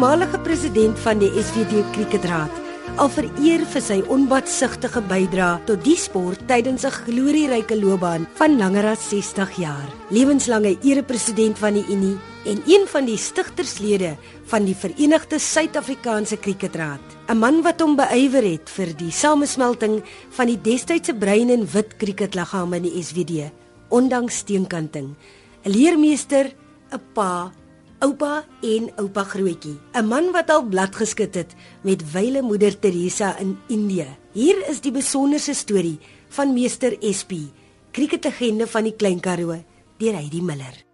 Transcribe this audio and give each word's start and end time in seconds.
voormalige 0.00 0.38
president 0.40 0.98
van 1.04 1.18
die 1.20 1.28
SVD 1.36 1.82
Kriketraad, 1.92 2.54
al 2.96 3.10
vereer 3.12 3.66
vir 3.68 3.82
sy 3.84 3.98
onbatsigtige 4.08 5.02
bydrae 5.10 5.58
tot 5.68 5.82
die 5.84 5.96
sport 6.00 6.40
tydens 6.48 6.86
'n 6.88 6.94
glorieryke 7.04 7.76
loopbaan 7.76 8.24
van 8.38 8.56
langer 8.56 8.86
as 8.92 9.10
60 9.10 9.50
jaar. 9.60 9.88
Lewenslange 10.08 10.78
erepresident 10.80 11.58
van 11.58 11.74
die 11.74 11.84
Unie 11.92 12.16
en 12.46 12.62
een 12.66 12.86
van 12.86 13.04
die 13.04 13.18
stigterslede 13.18 14.16
van 14.44 14.64
die 14.64 14.74
Verenigde 14.74 15.38
Suid-Afrikaanse 15.38 16.36
Kriketraad. 16.36 17.04
'n 17.28 17.38
Man 17.38 17.62
wat 17.62 17.80
hom 17.80 17.96
beywer 17.96 18.42
het 18.42 18.70
vir 18.70 18.96
die 18.96 19.12
samesmelting 19.12 20.02
van 20.30 20.46
die 20.46 20.60
destydse 20.60 21.14
bruin 21.14 21.50
en 21.50 21.68
wit 21.72 21.96
kriketliggame 21.96 22.76
in 22.76 22.82
die 22.82 23.02
SVD, 23.02 23.52
ondanks 23.90 24.36
steenkanting. 24.36 25.14
'n 25.64 25.70
Leermeester, 25.70 26.54
'n 26.90 27.00
pa 27.12 27.52
oupa 28.00 28.44
en 28.62 28.90
oupa 28.96 29.24
grootjie, 29.24 29.78
'n 29.92 30.06
man 30.08 30.32
wat 30.32 30.50
al 30.50 30.62
blad 30.62 30.96
geskit 30.96 31.34
het 31.34 31.54
met 31.82 32.12
wyle 32.12 32.42
moeder 32.42 32.78
Teresa 32.78 33.38
in 33.38 33.58
Indië. 33.68 34.06
Hier 34.32 34.68
is 34.68 34.80
die 34.80 34.92
besonderse 34.92 35.54
storie 35.54 35.98
van 36.28 36.52
meester 36.52 36.96
SP, 37.18 37.32
kriketlegende 37.90 38.66
van 38.66 38.84
die 38.84 38.96
Klein 38.96 39.20
Karoo, 39.20 39.64
deur 39.98 40.14
Heidi 40.14 40.42
Miller. 40.42 40.84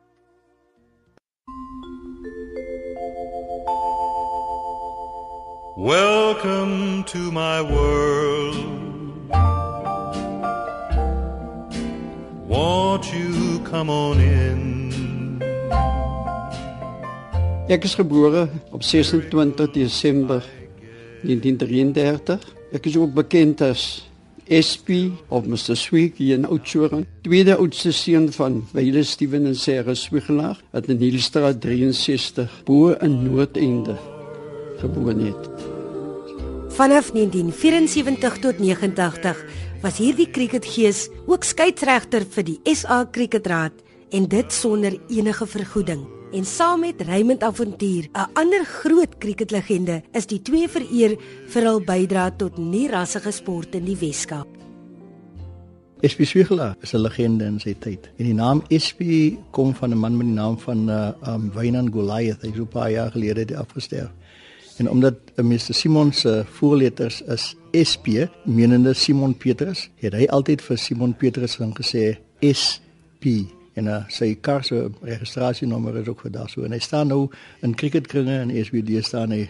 Welcome 5.76 7.04
to 7.04 7.18
my 7.30 7.60
world. 7.60 8.56
Won't 12.48 13.12
you 13.12 13.60
come 13.62 13.90
on 13.90 14.18
in? 14.20 14.75
Ek 17.66 17.82
is 17.82 17.96
gebore 17.98 18.44
op 18.70 18.84
26 18.86 19.72
Desember 19.74 20.44
1933. 21.26 22.44
Ek 22.78 22.84
is 22.86 22.94
ook 22.94 23.10
bekend 23.16 23.58
as 23.66 24.06
SP 24.46 25.10
of 25.34 25.48
Mr. 25.50 25.74
Sweek 25.74 26.20
in 26.22 26.46
Oudtshoorn. 26.46 27.02
Tweede 27.26 27.56
oudste 27.58 27.90
seun 27.90 28.30
van 28.36 28.60
Wyle 28.70 29.02
Steven 29.02 29.50
en 29.50 29.58
Sarah 29.58 29.98
Swiegelaar 29.98 30.62
wat 30.70 30.86
in 30.94 31.02
Hielstraat 31.02 31.58
63 31.64 32.54
bo 32.68 32.94
in 33.02 33.18
Noordende 33.26 33.98
gebore 34.78 35.18
het. 35.26 35.50
Vanaf 36.78 37.10
1974 37.18 38.42
tot 38.46 38.62
89 38.62 39.42
was 39.82 39.98
hierdie 39.98 40.30
cricketgees 40.30 41.08
ook 41.26 41.42
skeieregter 41.42 42.30
vir 42.30 42.46
die 42.46 42.60
SA 42.78 43.08
Cricketraad 43.10 43.82
en 44.14 44.30
dit 44.30 44.54
sonder 44.54 44.94
enige 45.10 45.50
vergoeding 45.50 46.06
en 46.32 46.44
saam 46.44 46.80
met 46.80 47.00
Raymond 47.02 47.42
Avontuur, 47.42 48.08
'n 48.12 48.30
ander 48.32 48.64
groot 48.64 49.18
kriketlegende, 49.18 50.02
is 50.12 50.26
die 50.26 50.42
twee 50.42 50.68
vereer 50.68 51.16
vir 51.46 51.62
hul 51.62 51.80
bydrae 51.80 52.36
tot 52.36 52.58
nie-rassige 52.58 53.30
sport 53.30 53.74
in 53.74 53.84
die 53.84 53.96
Weskaap. 53.96 54.48
SP 56.02 56.24
Swigela 56.24 56.76
is 56.80 56.92
'n 56.92 57.00
legende 57.00 57.44
in 57.44 57.60
sy 57.60 57.74
tyd. 57.78 58.10
En 58.18 58.24
die 58.24 58.34
naam 58.34 58.62
SP 58.68 59.00
kom 59.50 59.74
van 59.74 59.90
'n 59.90 59.98
man 59.98 60.16
met 60.16 60.26
die 60.26 60.34
naam 60.34 60.58
van 60.58 60.88
uh 60.90 61.12
um 61.26 61.52
Wynand 61.52 61.92
Goliath, 61.92 62.42
hy 62.42 62.48
is 62.48 62.58
'n 62.58 62.66
paar 62.66 62.90
jaar 62.90 63.10
gelede 63.10 63.56
afgestorwe. 63.56 64.10
En 64.76 64.90
omdat 64.90 65.14
uh, 65.36 65.44
Mr 65.44 65.74
Simon 65.74 66.12
se 66.12 66.44
voorletters 66.46 67.22
is 67.22 67.56
SP, 67.90 68.06
menende 68.44 68.94
Simon 68.94 69.36
Petrus, 69.36 69.90
het 69.96 70.12
hy 70.12 70.26
altyd 70.26 70.62
vir 70.62 70.78
Simon 70.78 71.14
Petrus 71.14 71.56
gesê 71.56 72.18
SP 72.40 73.24
en 73.76 73.90
uh, 73.92 74.02
sy 74.12 74.32
kar 74.40 74.64
se 74.64 74.86
registrasienommer 75.04 76.00
is 76.00 76.08
ook 76.08 76.24
vir 76.24 76.32
daar 76.38 76.50
so 76.52 76.64
en 76.64 76.74
hy 76.74 76.80
staan 76.82 77.12
nou 77.12 77.26
in 77.66 77.76
cricketkringe 77.76 78.38
en 78.40 78.52
SBD 78.64 79.02
staan 79.04 79.34
hy 79.36 79.46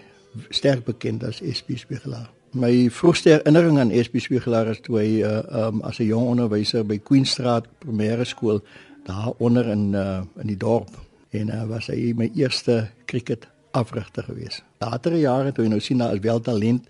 sterk 0.50 0.84
bekend 0.84 1.24
as 1.24 1.40
SB 1.40 1.78
Spiegelaar. 1.80 2.28
My 2.56 2.88
vroegste 2.92 3.36
herinnering 3.36 3.78
aan 3.80 3.92
SB 3.94 4.20
Spiegelaar 4.24 4.70
is 4.72 4.82
toe 4.84 4.98
hy 5.00 5.08
uh, 5.24 5.40
um, 5.66 5.82
as 5.86 6.00
'n 6.00 6.10
jong 6.10 6.28
onderwyser 6.34 6.84
by 6.84 6.98
Queenstraat 6.98 7.68
Primêre 7.84 8.24
Skool 8.24 8.62
daar 9.06 9.32
onder 9.38 9.68
in 9.68 9.92
uh, 9.94 10.22
in 10.42 10.46
die 10.46 10.56
dorp 10.56 10.90
en 11.30 11.48
uh, 11.48 11.64
was 11.68 11.86
hy 11.92 12.12
my 12.16 12.30
eerste 12.34 12.88
cricket 13.06 13.48
afrigter 13.70 14.24
gewees. 14.24 14.62
Latere 14.80 15.20
jare 15.20 15.52
toe 15.52 15.64
hy 15.64 15.70
nou 15.70 15.80
sien 15.80 15.98
daar 15.98 16.14
is 16.14 16.24
wel 16.24 16.40
talent 16.40 16.88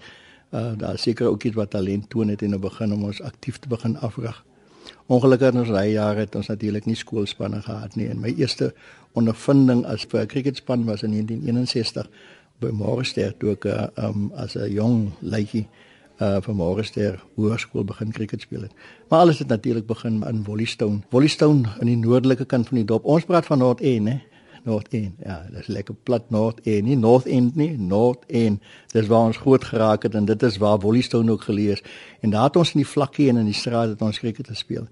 uh, 0.51 0.73
daar 0.77 0.99
seker 0.99 1.27
ook 1.27 1.43
iets 1.43 1.55
wat 1.55 1.71
talent 1.71 2.11
toon 2.11 2.29
het 2.29 2.43
en 2.43 2.51
nou 2.55 2.61
begin 2.61 2.93
om 2.93 3.05
ons 3.05 3.23
aktief 3.23 3.59
te 3.59 3.69
begin 3.69 3.97
afrig. 3.99 4.45
Ongelukkig 5.06 5.53
in 5.53 5.61
ons 5.61 5.71
ry 5.71 5.93
jare 5.93 6.25
het 6.25 6.34
ons 6.34 6.49
natuurlik 6.50 6.87
nie 6.87 6.97
skoolspanne 6.99 7.61
gehad 7.62 7.94
nie 7.94 8.09
en 8.11 8.21
my 8.21 8.33
eerste 8.34 8.72
ondervinding 9.15 9.84
as 9.87 10.05
vir 10.11 10.21
'n 10.22 10.27
cricketspan 10.27 10.84
was 10.84 11.03
in 11.03 11.11
1961 11.11 12.09
by 12.61 12.71
Morester 12.72 13.34
toe 13.39 13.53
ek 13.53 13.65
um, 13.97 14.33
as 14.37 14.56
'n 14.56 14.72
jong 14.72 15.12
leutjie 15.21 15.69
uh 16.21 16.41
vir 16.41 16.55
Morester 16.55 17.19
hoërskool 17.37 17.84
begin 17.84 18.12
cricket 18.12 18.41
speel 18.41 18.62
het. 18.62 18.72
Maar 19.09 19.21
alles 19.21 19.39
het 19.39 19.49
natuurlik 19.49 19.87
begin 19.87 20.25
in 20.25 20.45
Wollystone. 20.45 21.00
Wollystone 21.11 21.69
in 21.81 21.87
die 21.87 21.97
noordelike 21.97 22.45
kant 22.45 22.69
van 22.69 22.77
die 22.77 22.84
dorp. 22.84 23.05
Ons 23.05 23.25
praat 23.25 23.47
van 23.47 23.59
Noord-End, 23.59 24.09
hè. 24.09 24.21
North 24.66 24.93
End. 24.94 25.15
Ja, 25.25 25.38
dis 25.54 25.71
lekker 25.71 25.94
plat 26.03 26.31
North 26.34 26.60
End, 26.66 26.88
nie 26.88 26.97
North 26.99 27.27
End 27.27 27.56
nie, 27.56 27.71
North 27.78 28.27
End. 28.27 28.62
Dis 28.93 29.06
waar 29.10 29.31
ons 29.31 29.38
groot 29.43 29.65
geraak 29.65 30.03
het 30.06 30.15
en 30.19 30.27
dit 30.28 30.43
is 30.43 30.59
waar 30.62 30.81
Wollystone 30.82 31.32
ook 31.32 31.47
gelees. 31.47 31.82
En 32.21 32.34
daar 32.34 32.50
het 32.50 32.59
ons 32.60 32.75
in 32.75 32.82
die 32.82 32.88
vlakkie 32.88 33.28
en 33.31 33.41
in 33.43 33.49
die 33.49 33.56
straat 33.56 33.94
het 33.94 34.03
ons 34.03 34.19
krieket 34.19 34.50
gespeel. 34.50 34.88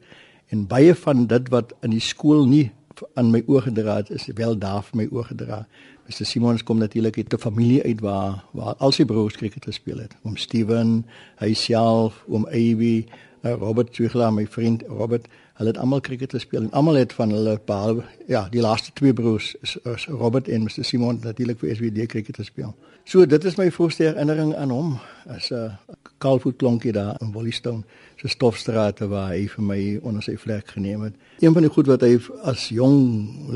En 0.54 0.66
baie 0.70 0.94
van 0.94 1.26
dit 1.26 1.50
wat 1.50 1.74
in 1.82 1.90
die 1.90 2.02
skool 2.04 2.46
nie 2.46 2.70
aan 3.18 3.32
my 3.34 3.42
oë 3.50 3.64
gedra 3.68 3.98
het, 4.02 4.10
is 4.14 4.28
wel 4.38 4.54
daar 4.58 4.84
vir 4.86 5.02
my 5.02 5.06
oë 5.10 5.26
gedra. 5.32 5.64
Mr 6.06 6.26
Simons 6.28 6.62
kom 6.62 6.78
natuurlik 6.78 7.16
uit 7.16 7.34
'n 7.34 7.38
familie 7.38 7.82
uit 7.82 8.00
waar 8.00 8.44
waar 8.52 8.74
al 8.78 8.92
sy 8.92 9.04
broers 9.04 9.36
krieket 9.36 9.64
gespeel 9.64 9.98
het. 9.98 10.16
Oom 10.22 10.36
Steven, 10.36 11.06
hy 11.38 11.54
self, 11.54 12.24
oom 12.28 12.46
Abby, 12.46 13.06
uh, 13.42 13.52
Robert 13.52 13.92
Twigler, 13.92 14.32
my 14.32 14.46
vriend 14.46 14.82
Robert 14.88 15.26
Hulle 15.54 15.70
het 15.70 15.78
almal 15.78 16.00
cricket 16.00 16.32
gespeel 16.34 16.62
en 16.62 16.70
almal 16.70 16.94
het 16.94 17.12
van 17.12 17.30
hulle 17.30 17.60
behalwe 17.64 18.02
ja, 18.26 18.48
die 18.50 18.60
laaste 18.60 18.90
twee 18.92 19.12
broers 19.12 19.54
is, 19.62 19.76
is 19.76 20.06
Robert 20.06 20.48
en 20.48 20.62
Mr 20.62 20.84
Simon 20.84 21.20
natuurlik 21.22 21.58
vir 21.58 21.76
SWD 21.76 22.06
cricket 22.10 22.36
gespeel. 22.36 22.74
So 23.04 23.26
dit 23.26 23.44
is 23.44 23.56
my 23.60 23.70
voorste 23.70 24.02
herinnering 24.02 24.54
aan 24.56 24.70
hom 24.74 24.98
as 25.30 25.50
'n 25.50 25.54
uh, 25.54 25.94
kalfoot 26.24 26.56
klonkie 26.60 26.92
daar 26.92 27.18
in 27.20 27.32
Wollystone 27.32 27.84
se 28.20 28.30
stofstrate 28.32 29.08
waar 29.10 29.32
hy 29.34 29.44
vir 29.50 29.64
my 29.68 29.78
onder 30.06 30.24
sy 30.24 30.36
vlek 30.40 30.70
geneem 30.76 31.02
het. 31.08 31.16
Een 31.42 31.52
van 31.56 31.66
die 31.66 31.70
goed 31.72 31.90
wat 31.90 32.04
hy 32.06 32.14
as 32.48 32.68
jong 32.72 32.96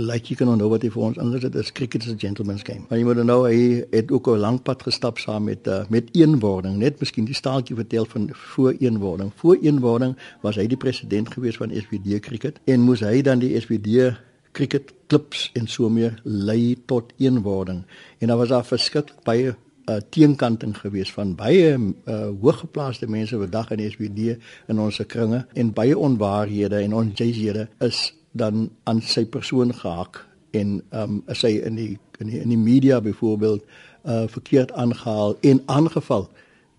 laaitjie 0.08 0.36
kan 0.36 0.50
onthou 0.52 0.68
wat 0.72 0.84
hy 0.84 0.90
vir 0.92 1.06
ons 1.08 1.20
ingesit 1.22 1.54
het 1.54 1.64
is 1.64 1.72
cricket 1.72 2.04
is 2.04 2.12
a 2.12 2.18
gentleman's 2.18 2.66
game. 2.66 2.84
Maar 2.88 3.00
jy 3.00 3.06
moet 3.08 3.22
nou 3.24 3.38
hy 3.46 3.60
het 3.94 4.12
ook 4.12 4.28
'n 4.34 4.42
lang 4.44 4.62
pad 4.62 4.82
gestap 4.82 5.18
saam 5.18 5.44
met 5.44 5.66
uh, 5.66 5.84
met 5.88 6.10
eenwording. 6.12 6.76
Net 6.76 7.00
miskien 7.00 7.24
die 7.24 7.34
staaltjie 7.34 7.76
vertel 7.76 8.04
van 8.04 8.30
voor 8.32 8.74
eenwording. 8.78 9.32
Voor 9.36 9.56
eenwording 9.62 10.16
was 10.42 10.56
hy 10.56 10.66
die 10.66 10.76
president 10.76 11.32
gewees 11.32 11.56
van 11.56 11.70
SWD 11.70 12.20
cricket 12.20 12.60
en 12.64 12.80
moes 12.80 13.00
hy 13.00 13.22
dan 13.22 13.38
die 13.38 13.54
SWD 13.60 14.18
cricket 14.52 14.92
klubs 15.06 15.50
en 15.54 15.66
so 15.66 15.88
meer 15.88 16.20
lei 16.24 16.76
tot 16.86 17.12
eenwording. 17.16 17.84
En 18.18 18.28
daar 18.28 18.36
was 18.36 18.48
daar 18.48 18.64
verskriklik 18.64 19.24
baie 19.24 19.54
uh, 19.88 19.98
teenkanting 20.14 20.76
gewees 20.76 21.12
van 21.12 21.34
baie 21.38 21.72
uh, 21.74 22.30
hooggeplaaste 22.40 23.08
mense 23.10 23.36
wat 23.40 23.52
dag 23.52 23.70
in 23.74 23.84
SBD 23.90 24.36
in 24.68 24.80
ons 24.80 25.00
kringe 25.06 25.44
en 25.54 25.72
baie 25.72 25.98
onwaarhede 25.98 26.82
en 26.84 26.96
onjyshede 27.02 27.68
is 27.84 28.08
dan 28.32 28.68
aan 28.84 29.00
sy 29.02 29.24
persoon 29.26 29.72
gehak 29.74 30.24
en 30.56 30.78
um, 30.90 31.22
is 31.28 31.42
hy 31.44 31.58
in 31.64 31.78
die 31.78 31.92
in 32.18 32.32
die, 32.32 32.40
in 32.42 32.50
die 32.50 32.58
media 32.58 33.00
byvoorbeeld 33.00 33.62
uh, 33.62 34.24
verkeerd 34.26 34.72
aangehaal 34.72 35.36
en 35.46 35.62
aangeval 35.66 36.28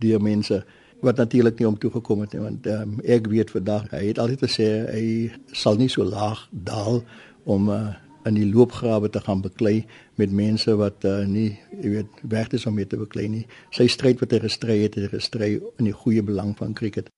deur 0.03 0.21
mense 0.21 0.63
wat 0.99 1.15
natuurlik 1.15 1.59
nie 1.59 1.67
om 1.67 1.77
toe 1.79 1.91
gekom 1.91 2.25
het 2.25 2.33
nie 2.35 2.43
want 2.43 2.67
um, 2.67 2.97
ek 3.07 3.29
weet 3.31 3.53
vandag 3.55 3.87
hy 3.93 4.03
het 4.09 4.19
altyd 4.19 4.43
gesê 4.43 4.69
hy 4.89 5.05
sal 5.55 5.79
nie 5.79 5.89
so 5.91 6.03
laag 6.03 6.47
daal 6.51 7.03
om 7.47 7.69
uh, 7.71 7.95
in 8.29 8.37
die 8.37 8.47
loopgrawe 8.47 9.09
te 9.09 9.21
gaan 9.25 9.41
beklei 9.41 9.85
met 10.21 10.31
mense 10.31 10.75
wat 10.77 11.05
uh, 11.09 11.21
nie 11.25 11.49
jy 11.81 11.95
weet 11.97 12.25
werd 12.35 12.53
is 12.53 12.67
om 12.69 12.77
mee 12.77 12.87
te 12.87 12.99
beklei 12.99 13.27
nie. 13.31 13.45
Sy 13.75 13.89
stryd 13.89 14.21
wat 14.23 14.35
hy 14.35 14.43
gestry 14.45 14.81
het, 14.83 14.97
het 14.99 15.09
hy 15.09 15.13
gestry 15.17 15.55
in 15.77 15.89
die 15.89 15.95
goeie 15.95 16.25
belang 16.25 16.53
van 16.59 16.77
cricket. 16.77 17.09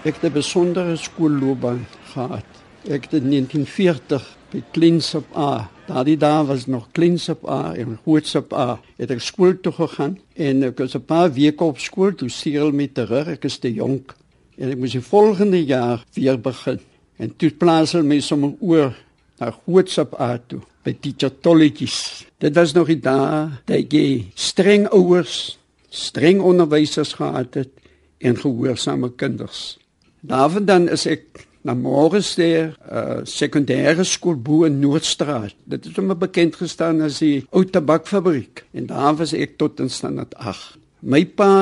Ek 0.00 0.16
het 0.16 0.30
'n 0.30 0.32
besondere 0.32 0.96
skoolloopbaan 0.96 1.84
gehad. 2.12 2.60
Ek 2.88 3.08
het 3.08 3.18
in 3.20 3.28
1940 3.30 4.26
by 4.50 4.62
Klinsop 4.74 5.36
A. 5.36 5.68
Daardie 5.86 6.16
dae 6.20 6.44
was 6.48 6.66
nog 6.66 6.88
Klinsop 6.96 7.44
A 7.48 7.74
en 7.74 7.98
Hootsop 8.04 8.54
A. 8.56 8.80
Het 8.96 9.10
ek 9.16 9.22
skool 9.24 9.58
toe 9.62 9.72
gegaan 9.76 10.18
en 10.34 10.62
ek 10.70 10.78
was 10.78 10.96
'n 10.96 11.04
paar 11.04 11.32
weke 11.32 11.64
op 11.64 11.78
skool 11.78 12.14
toe 12.14 12.28
seël 12.28 12.72
met 12.72 12.94
terug. 12.94 13.28
Ek 13.28 13.44
is 13.44 13.58
te 13.58 13.72
jonk 13.72 14.14
en 14.58 14.70
ek 14.70 14.78
moes 14.78 14.92
die 14.92 15.00
volgende 15.00 15.64
jaar 15.64 16.04
weer 16.14 16.40
begin. 16.40 16.80
En 17.18 17.36
toe 17.36 17.50
plaas 17.50 17.92
hulle 17.92 18.04
my 18.04 18.20
sommer 18.20 18.52
oor 18.60 18.94
na 19.38 19.54
Hootsop 19.66 20.20
A 20.20 20.38
toe. 20.38 20.60
by 20.84 20.94
teacher 20.96 21.32
tolletjies. 21.44 22.24
Dit 22.40 22.56
was 22.56 22.72
nog 22.76 22.88
die 22.88 23.00
dae 23.02 23.60
dat 23.68 23.92
jy 23.92 24.30
streng 24.38 24.86
ouers, 24.96 25.58
streng 25.90 26.40
onderwysers 26.44 27.14
gehad 27.18 27.58
het 27.58 27.72
en 28.20 28.38
gehoorsame 28.38 29.12
kinders. 29.20 29.76
Daarvandaan 30.20 30.88
is 30.92 31.06
ek 31.08 31.46
na 31.66 31.74
Morgensteer 31.76 32.72
uh, 32.88 33.20
sekondêre 33.28 34.04
skool 34.08 34.38
bo 34.40 34.64
in 34.68 34.80
Noordstraat. 34.80 35.54
Dit 35.68 35.88
het 35.88 35.98
hom 36.00 36.12
bekend 36.18 36.56
gestaan 36.60 37.02
as 37.04 37.20
die 37.20 37.44
ou 37.52 37.64
tabakfabriek 37.68 38.64
en 38.72 38.88
daar 38.90 39.16
was 39.20 39.34
ek 39.36 39.58
tot 39.60 39.80
in 39.84 39.92
standaard 39.92 40.36
8. 40.40 40.78
My 41.00 41.24
pa 41.24 41.52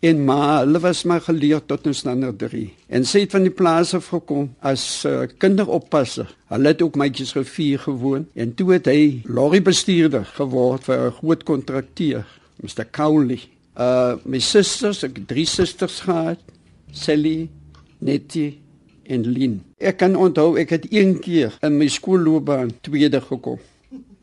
en 0.00 0.22
ma, 0.24 0.62
hulle 0.62 0.80
was 0.80 1.02
maar 1.04 1.20
geleer 1.20 1.60
tot 1.68 1.86
in 1.86 1.94
standaard 1.94 2.38
3. 2.40 2.64
En 2.88 3.04
sy 3.06 3.26
het 3.26 3.34
van 3.36 3.44
die 3.44 3.54
plaas 3.54 3.92
af 3.94 4.08
gekom 4.10 4.48
as 4.64 5.04
uh, 5.06 5.26
kinderoppasser. 5.42 6.30
Hulle 6.50 6.72
het 6.72 6.82
ook 6.82 6.98
mytjies 6.98 7.34
gevier 7.36 7.82
gewoon 7.84 8.26
en 8.34 8.54
toe 8.56 8.72
het 8.74 8.88
hy 8.90 9.20
lorrybestuurder 9.28 10.26
geword 10.38 10.88
vir 10.88 11.06
'n 11.06 11.16
groot 11.20 11.44
kontrakteur, 11.44 12.26
Mr. 12.64 12.88
Cowley. 12.90 13.40
Uh 13.78 14.18
my 14.24 14.40
susters, 14.42 15.04
ek 15.04 15.22
drie 15.28 15.46
susters 15.46 16.00
gehad. 16.00 16.40
Sally, 16.92 17.48
Nettie 18.00 18.58
en 19.10 19.26
Lin. 19.26 19.58
Ek 19.82 19.98
kan 20.02 20.14
onthou 20.18 20.54
ek 20.60 20.76
het 20.76 20.86
een 20.92 21.16
keer 21.22 21.56
in 21.66 21.78
my 21.80 21.88
skoolloopbaan 21.90 22.72
tweede 22.86 23.20
gekom. 23.24 23.58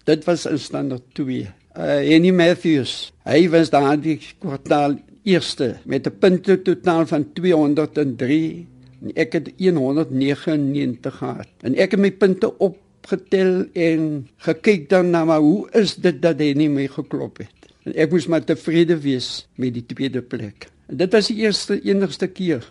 Dit 0.07 0.24
was 0.28 0.45
in 0.48 0.60
standaard 0.60 1.04
2. 1.19 1.48
Uh 1.78 2.00
Annie 2.16 2.34
Matthews, 2.34 3.12
hy 3.28 3.44
was 3.54 3.69
daardie 3.74 4.18
kwartaal 4.39 4.98
eerste 5.28 5.75
met 5.86 6.07
'n 6.07 6.18
punte 6.19 6.62
totaal 6.62 7.06
van 7.06 7.28
203 7.34 8.68
en 9.01 9.12
ek 9.13 9.34
het 9.34 9.48
199 9.57 11.18
gehad. 11.18 11.50
En 11.62 11.75
ek 11.75 11.92
het 11.92 12.00
my 12.00 12.12
punte 12.12 12.57
opgetel 12.57 13.66
en 13.74 14.28
gekyk 14.38 14.89
dan 14.89 15.12
na 15.12 15.25
maar 15.25 15.44
hoe 15.44 15.69
is 15.72 15.95
dit 15.95 16.22
dat 16.22 16.39
hy 16.39 16.54
nie 16.54 16.69
my 16.69 16.88
geklop 16.88 17.38
het. 17.38 17.54
En 17.84 17.94
ek 17.94 18.12
moes 18.12 18.28
maar 18.28 18.44
tevrede 18.44 18.98
wees 19.00 19.48
met 19.56 19.74
die 19.74 19.86
tweede 19.86 20.22
plek. 20.22 20.72
En 20.88 20.98
dit 20.98 21.12
was 21.12 21.28
die 21.28 21.44
eerste 21.44 21.81
enigste 21.84 22.28
keer 22.28 22.63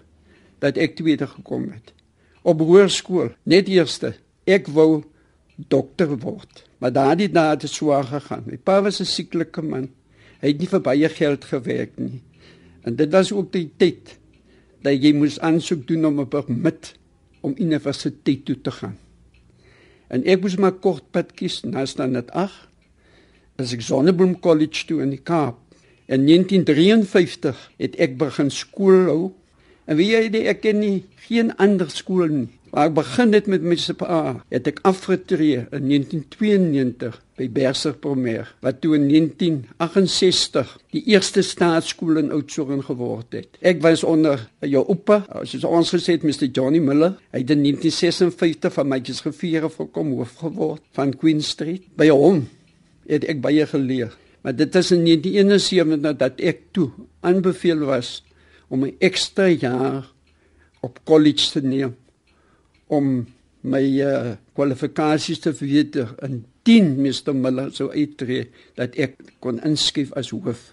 dat 0.59 0.77
ek 0.77 0.97
tweede 0.97 1.27
gekom 1.27 1.69
het 1.71 1.96
op 2.47 2.63
hoërskool, 2.63 3.33
net 3.49 3.69
eerste. 3.73 4.15
Ek 4.47 4.69
wou 4.71 5.03
dokter 5.71 6.13
word. 6.23 6.63
Maar 6.79 6.93
dae 6.95 7.17
het 7.27 7.61
dit 7.61 7.71
swaar 7.73 8.05
gegaan. 8.05 8.45
My 8.47 8.59
pa 8.59 8.83
was 8.83 9.01
'n 9.01 9.05
sieklike 9.05 9.63
man. 9.63 9.89
Hy 10.41 10.49
het 10.49 10.59
nie 10.59 10.69
vir 10.69 10.81
baie 10.81 11.09
geld 11.09 11.45
gewerk 11.45 11.99
nie. 11.99 12.23
En 12.85 12.97
dit 12.97 13.11
was 13.11 13.33
ook 13.33 13.53
die 13.53 13.71
tyd 13.77 14.19
dat 14.83 15.03
jy 15.03 15.13
moes 15.13 15.41
aansoek 15.41 15.87
doen 15.87 16.05
om 16.07 16.21
'n 16.21 16.29
permit 16.29 16.95
om 17.41 17.55
universiteit 17.59 18.45
toe 18.45 18.61
te 18.61 18.71
gaan. 18.71 18.99
En 20.09 20.25
ek 20.25 20.41
moes 20.41 20.57
maar 20.57 20.73
kort 20.73 21.11
pad 21.11 21.33
kies 21.33 21.63
na 21.65 21.85
net 22.07 22.31
8. 22.31 22.69
As 23.59 23.73
ek 23.73 23.81
Sonnebloem 23.81 24.41
College 24.41 24.87
toe 24.87 25.03
in 25.03 25.11
die 25.11 25.23
Kaap. 25.23 25.57
In 26.07 26.27
1953 26.27 27.71
het 27.77 27.97
ek 27.97 28.19
begin 28.19 28.51
skool 28.51 29.07
hou 29.07 29.33
En 29.87 29.99
wie 29.99 30.11
jy 30.11 30.47
ek 30.51 30.65
ken 30.65 30.81
nie 30.83 31.05
geen 31.29 31.53
ander 31.63 31.91
skool 31.91 32.31
nie. 32.31 32.49
Maar 32.73 32.91
ek 32.91 32.97
begin 32.97 33.31
dit 33.33 33.47
met 33.49 33.63
my 33.65 33.77
SPA. 33.81 34.19
Het 34.53 34.67
ek 34.69 34.83
afgetree 34.85 35.63
in 35.73 35.87
1992 35.89 37.15
by 37.39 37.47
Berser 37.53 37.95
Primair 38.01 38.51
wat 38.65 38.83
toe 38.83 38.97
in 38.99 39.07
1968 39.09 40.75
die 40.97 41.03
eerste 41.15 41.45
staatskool 41.47 42.19
in 42.21 42.33
Oudtshoorn 42.35 42.83
geword 42.85 43.37
het. 43.37 43.57
Ek 43.61 43.81
was 43.85 44.05
onder 44.05 44.43
jou 44.65 44.83
oupa, 44.85 45.23
soos 45.45 45.65
ons 45.69 45.95
gesê 45.95 46.19
het 46.19 46.27
Mr 46.27 46.51
Johnny 46.51 46.83
Miller. 46.83 47.17
Hy 47.33 47.45
het 47.45 47.55
in 47.55 47.65
1956 47.65 48.77
van 48.77 48.93
mytjies 48.93 49.25
gevier 49.25 49.71
of 49.71 49.79
gekom 49.81 50.13
hoof 50.19 50.37
geword 50.43 50.85
van 50.99 51.15
Queen 51.17 51.41
Street. 51.45 51.87
By 51.97 52.11
hom 52.13 52.45
het 53.07 53.25
ek 53.31 53.41
baie 53.45 53.65
geleer. 53.71 54.13
Maar 54.43 54.57
dit 54.57 54.77
is 54.79 54.93
in 54.95 55.09
1971 55.09 56.19
dat 56.21 56.45
ek 56.45 56.67
toe 56.77 56.91
aanbeveel 57.27 57.87
was 57.89 58.19
om 58.69 58.85
'n 58.85 58.97
ekstra 58.99 59.49
jaar 59.49 60.13
op 60.81 61.01
college 61.05 61.51
te 61.51 61.61
neem 61.61 61.97
om 62.87 63.27
my 63.67 63.83
uh, 63.83 64.37
kwalifikasies 64.55 65.43
te 65.43 65.55
verbeter 65.55 66.15
in 66.23 66.45
10 66.67 66.97
Mr 67.03 67.35
Miller 67.35 67.73
sou 67.75 67.91
uittree 67.91 68.49
dat 68.79 68.95
ek 68.99 69.19
kon 69.43 69.61
inskryf 69.67 70.13
as 70.19 70.31
hoof. 70.35 70.73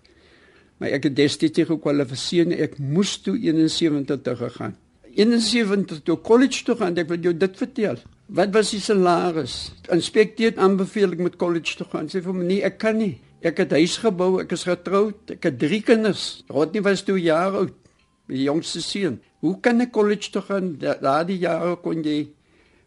Maar 0.78 0.96
ek 0.98 1.10
het 1.10 1.18
destyds 1.18 1.58
nie 1.58 1.68
gekwalifiseer 1.70 2.50
nie. 2.50 2.60
Ek 2.66 2.80
moes 2.82 3.20
toe 3.22 3.36
71 3.38 4.24
toe 4.26 4.36
gegaan. 4.36 4.74
71 5.14 6.02
toe 6.06 6.18
college 6.26 6.64
toe 6.66 6.76
gaan. 6.80 6.98
Ek 6.98 7.12
wil 7.12 7.22
jou 7.22 7.34
dit 7.38 7.62
vertel. 7.62 8.02
Wat 8.34 8.54
was 8.56 8.74
die 8.74 8.82
salaris? 8.82 9.58
Inspekteer 9.94 10.58
aanbeveel 10.58 11.14
ek 11.14 11.22
met 11.22 11.38
college 11.42 11.78
toe 11.78 11.88
gaan. 11.92 12.10
Sê 12.10 12.24
vir 12.26 12.34
my 12.34 12.48
nee, 12.50 12.66
ek 12.66 12.80
kan 12.82 12.98
nie. 12.98 13.16
Ek 13.46 13.60
het 13.60 13.74
huis 13.76 14.00
gebou, 14.00 14.38
ek 14.42 14.54
is 14.56 14.64
getroud, 14.64 15.34
ek 15.36 15.50
het 15.50 15.58
drie 15.60 15.82
kinders. 15.84 16.44
Rodney 16.50 16.82
was 16.82 17.04
toe 17.04 17.18
jaar 17.20 17.58
oud 17.60 17.83
die 18.28 18.46
jongste 18.46 18.82
seun. 18.82 19.20
Hoe 19.44 19.58
kan 19.60 19.82
ek 19.82 19.92
college 19.92 20.32
toe 20.32 20.42
gaan? 20.42 20.78
Daardie 20.80 21.40
jare 21.42 21.76
kon 21.84 22.04
jy 22.04 22.30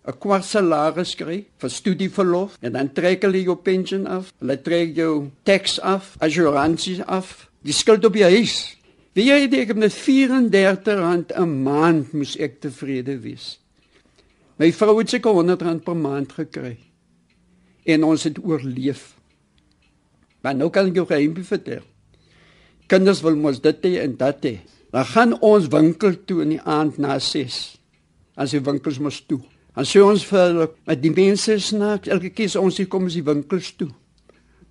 'n 0.07 0.19
kwart 0.23 0.45
salaris 0.45 1.17
kry 1.19 1.45
vir 1.59 1.71
studieverlof 1.71 2.57
en 2.63 2.73
dan 2.73 2.93
trek 2.95 3.23
hulle 3.27 3.43
jou 3.43 3.57
pensioen 3.57 4.07
af. 4.07 4.33
Hulle 4.41 4.57
trek 4.63 4.95
jou 4.97 5.31
tax 5.43 5.81
af, 5.81 6.17
assuransies 6.21 7.03
af, 7.07 7.51
die 7.63 7.73
skuld 7.73 8.05
op 8.05 8.15
jou 8.15 8.31
huis. 8.31 8.77
Wie 9.17 9.27
jy 9.31 9.49
dit 9.49 9.77
met 9.77 9.93
34 9.93 10.99
rand 11.01 11.33
'n 11.33 11.63
maand 11.63 12.13
moes 12.13 12.37
ek 12.37 12.61
tevrede 12.61 13.19
wees. 13.19 13.59
My 14.59 14.73
vrou 14.73 14.99
het 14.99 15.11
seker 15.11 15.33
100 15.33 15.63
rand 15.63 15.85
per 15.85 15.97
maand 15.97 16.33
gekry. 16.33 16.79
En 17.85 18.05
ons 18.05 18.23
het 18.25 18.39
oorleef. 18.45 19.17
Maar 20.41 20.55
nou 20.55 20.71
kan 20.71 20.87
ek 20.87 20.95
jou 20.95 21.07
geheim 21.07 21.35
vertel. 21.45 21.83
Kinders 22.87 23.21
wil 23.21 23.37
mos 23.37 23.61
dit 23.61 23.85
hê 23.85 24.03
en 24.05 24.17
dat 24.17 24.45
hê. 24.45 24.61
Dan 24.91 25.05
gaan 25.05 25.41
ons 25.41 25.69
winkel 25.73 26.25
toe 26.25 26.43
in 26.43 26.55
die 26.57 26.63
aand 26.63 26.99
na 26.99 27.19
6. 27.19 27.61
As 28.37 28.55
die 28.55 28.63
winkels 28.63 28.99
mos 29.03 29.21
toe. 29.27 29.41
Dan 29.77 29.85
sê 29.85 30.01
ons 30.01 30.25
vir 30.25 30.63
met 30.89 31.01
die 31.03 31.13
mense 31.13 31.59
snaaks 31.61 32.09
elke 32.09 32.31
keer 32.33 32.55
ons 32.61 32.79
hier 32.81 32.89
kom 32.89 33.09
is 33.11 33.19
die 33.19 33.27
winkels 33.27 33.75
toe. 33.77 33.91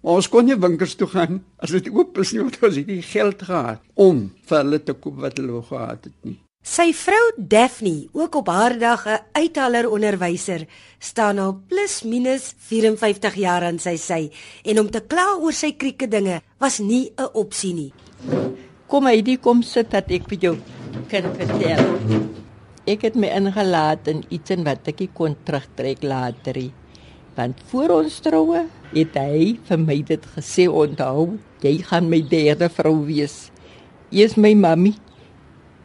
Maar 0.05 0.21
ons 0.21 0.29
kon 0.29 0.45
nie 0.45 0.57
winkels 0.61 0.95
toe 0.97 1.07
gaan 1.09 1.43
as 1.61 1.73
dit 1.73 1.91
oop 1.93 2.17
is 2.21 2.31
nie 2.33 2.43
want 2.43 2.57
ons 2.61 2.79
het 2.79 2.89
nie 2.89 3.03
geld 3.05 3.45
gehad 3.45 3.81
om 3.97 4.27
vir 4.49 4.59
hulle 4.61 4.79
te 4.85 4.93
koop 4.93 5.21
wat 5.23 5.37
hulle 5.41 5.61
gehad 5.65 6.09
het 6.09 6.17
nie. 6.25 6.39
Sy 6.65 6.87
vrou 6.97 7.21
Daphne, 7.37 8.07
ook 8.17 8.39
op 8.41 8.47
haar 8.49 8.73
dag 8.81 9.05
'n 9.05 9.21
uithaler 9.37 9.89
onderwyser, 9.89 10.65
staan 10.99 11.37
al 11.39 11.61
plus 11.67 12.01
minus 12.03 12.53
54 12.57 13.35
jaar 13.35 13.63
aan 13.63 13.79
sy 13.79 13.95
sy 13.97 14.31
en 14.63 14.79
om 14.79 14.89
te 14.89 15.01
kla 15.01 15.37
oor 15.37 15.53
sy 15.53 15.71
krieke 15.71 16.07
dinge 16.07 16.41
was 16.57 16.79
nie 16.79 17.11
'n 17.17 17.29
opsie 17.33 17.73
nie. 17.73 17.93
Kom 18.85 19.07
die 19.09 19.39
kom 19.41 19.63
sit 19.65 19.89
dat 19.89 20.11
ek 20.13 20.27
vir 20.29 20.43
jou 20.43 20.55
kan 21.09 21.25
vertel. 21.33 21.87
Ek 22.85 23.01
het 23.07 23.15
my 23.17 23.31
ingelaat 23.33 24.05
in 24.11 24.21
iets 24.29 24.53
en 24.53 24.61
wat 24.67 24.85
ek 24.91 25.01
kon 25.17 25.33
terugtrek 25.47 26.03
later. 26.05 26.59
Want 27.33 27.63
voor 27.71 27.95
ons 27.97 28.19
troue 28.21 28.61
het 28.93 29.17
hy 29.17 29.55
vir 29.65 29.81
my 29.81 29.97
dit 30.05 30.29
gesê 30.35 30.67
onthou, 30.69 31.39
jy 31.65 31.79
gaan 31.81 32.11
my 32.13 32.21
derde 32.29 32.69
vrou 32.69 32.99
wees. 33.09 33.49
Eers 34.13 34.37
my 34.37 34.53
mammy, 34.53 34.93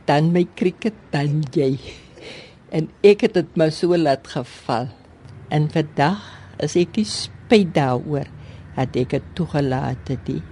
dan 0.04 0.28
my 0.36 0.44
krieket, 0.60 0.96
dan 1.14 1.40
jy. 1.56 1.72
En 2.76 2.86
ek 3.02 3.24
het 3.24 3.40
dit 3.40 3.56
maar 3.58 3.72
so 3.74 3.96
laat 3.96 4.28
geval. 4.30 4.92
En 5.50 5.72
vandag 5.72 6.20
is 6.62 6.76
ek 6.78 7.00
spyt 7.02 7.72
daaroor 7.74 8.28
dat 8.76 8.94
ek 9.00 9.16
dit 9.16 9.32
toegelaat 9.34 10.12
het, 10.12 10.22
die, 10.28 10.42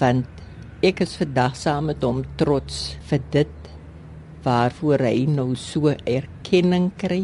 want 0.00 0.41
ek 0.82 1.04
is 1.04 1.12
vandag 1.14 1.52
saam 1.54 1.92
met 1.92 2.02
hom 2.02 2.24
trots 2.40 2.96
vir 3.06 3.20
dit 3.30 3.68
waarvoor 4.42 5.04
hy 5.06 5.28
nou 5.30 5.52
so 5.54 5.92
erkenning 6.10 6.88
kry. 6.98 7.20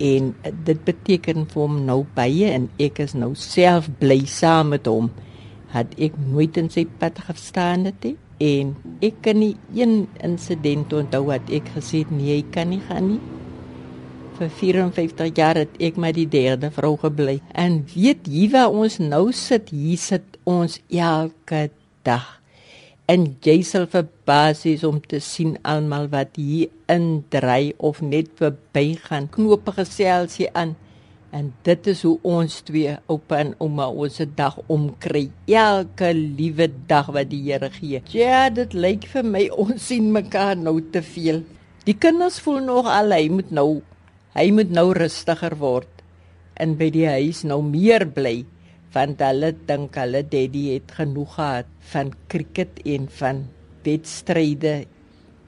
En 0.00 0.30
dit 0.64 0.80
beteken 0.86 1.44
vir 1.50 1.60
hom 1.60 1.82
nou 1.84 1.98
baie 2.16 2.48
en 2.48 2.70
ek 2.80 3.02
is 3.04 3.12
nou 3.18 3.34
self 3.36 3.90
bly 4.00 4.22
saam 4.24 4.72
met 4.72 4.88
hom 4.88 5.10
het 5.74 5.92
ek 6.00 6.16
nooit 6.30 6.56
in 6.56 6.70
sy 6.72 6.86
pad 7.00 7.18
gestaan 7.26 7.84
het 7.90 8.06
en 8.40 8.70
ek 9.04 9.18
kan 9.26 9.36
nie 9.42 9.52
een 9.76 10.06
insident 10.24 10.94
onthou 10.96 11.26
wat 11.28 11.52
ek 11.52 11.68
gesê 11.74 12.00
het 12.06 12.14
nee 12.14 12.38
ek 12.38 12.54
kan 12.54 12.72
nie 12.72 12.80
gaan 12.86 13.10
nie. 13.10 13.20
Vir 14.38 14.48
54 14.62 15.34
jaar 15.36 15.60
het 15.66 15.76
ek 15.82 16.00
met 16.00 16.16
die 16.16 16.28
derde 16.30 16.72
vrou 16.72 16.94
gebly 17.04 17.42
en 17.52 17.82
weet 17.92 18.24
jy 18.24 18.48
waar 18.56 18.72
ons 18.72 18.96
nou 19.04 19.26
sit? 19.36 19.68
Hier 19.74 20.00
sit 20.00 20.40
ons 20.48 20.80
elke 20.88 21.66
dag 22.08 22.37
en 23.08 23.24
jy 23.40 23.62
sal 23.64 23.86
verbaas 23.88 24.66
wees 24.66 24.82
om 24.84 24.98
te 25.00 25.16
sien 25.24 25.54
almal 25.64 26.10
wat 26.12 26.36
hier 26.36 26.68
indry 26.92 27.72
of 27.90 28.02
net 28.04 28.28
verbygaan 28.36 29.30
knope 29.32 29.72
geselsie 29.78 30.50
aan. 30.52 30.74
En 31.32 31.50
dit 31.64 31.88
is 31.92 32.02
hoe 32.04 32.16
ons 32.24 32.54
twee 32.68 32.92
oupa 33.08 33.40
en 33.40 33.54
ouma 33.64 33.88
ons 33.88 34.20
dag 34.36 34.58
omkry. 34.72 35.26
Elke 35.48 36.12
liewe 36.16 36.68
dag 36.88 37.08
wat 37.16 37.28
die 37.32 37.42
Here 37.46 37.70
gee. 37.72 38.02
Ja 38.12 38.48
dit 38.52 38.76
lyk 38.76 39.08
vir 39.12 39.24
my 39.24 39.46
ons 39.56 39.88
sien 39.88 40.12
mekaar 40.12 40.56
nou 40.60 40.76
te 40.92 41.02
veel. 41.04 41.42
Die 41.88 41.96
kinders 41.96 42.40
voel 42.44 42.60
nog 42.68 42.88
al 42.92 43.16
hy 43.16 43.28
moet 43.32 43.52
nou 43.52 43.80
hy 44.36 44.50
moet 44.52 44.68
nou 44.70 44.90
rustiger 44.92 45.56
word 45.56 46.04
in 46.60 46.76
by 46.76 46.90
die 46.92 47.08
huis 47.08 47.40
nou 47.48 47.62
meer 47.64 48.04
bly 48.04 48.42
want 48.94 49.20
hulle 49.22 49.52
dink 49.68 49.96
hulle 50.00 50.22
daddy 50.24 50.64
het 50.74 50.92
genoeg 50.96 51.34
gehad 51.36 51.70
van 51.92 52.12
cricket 52.32 52.80
en 52.84 53.08
van 53.20 53.44
wedstryde. 53.84 54.86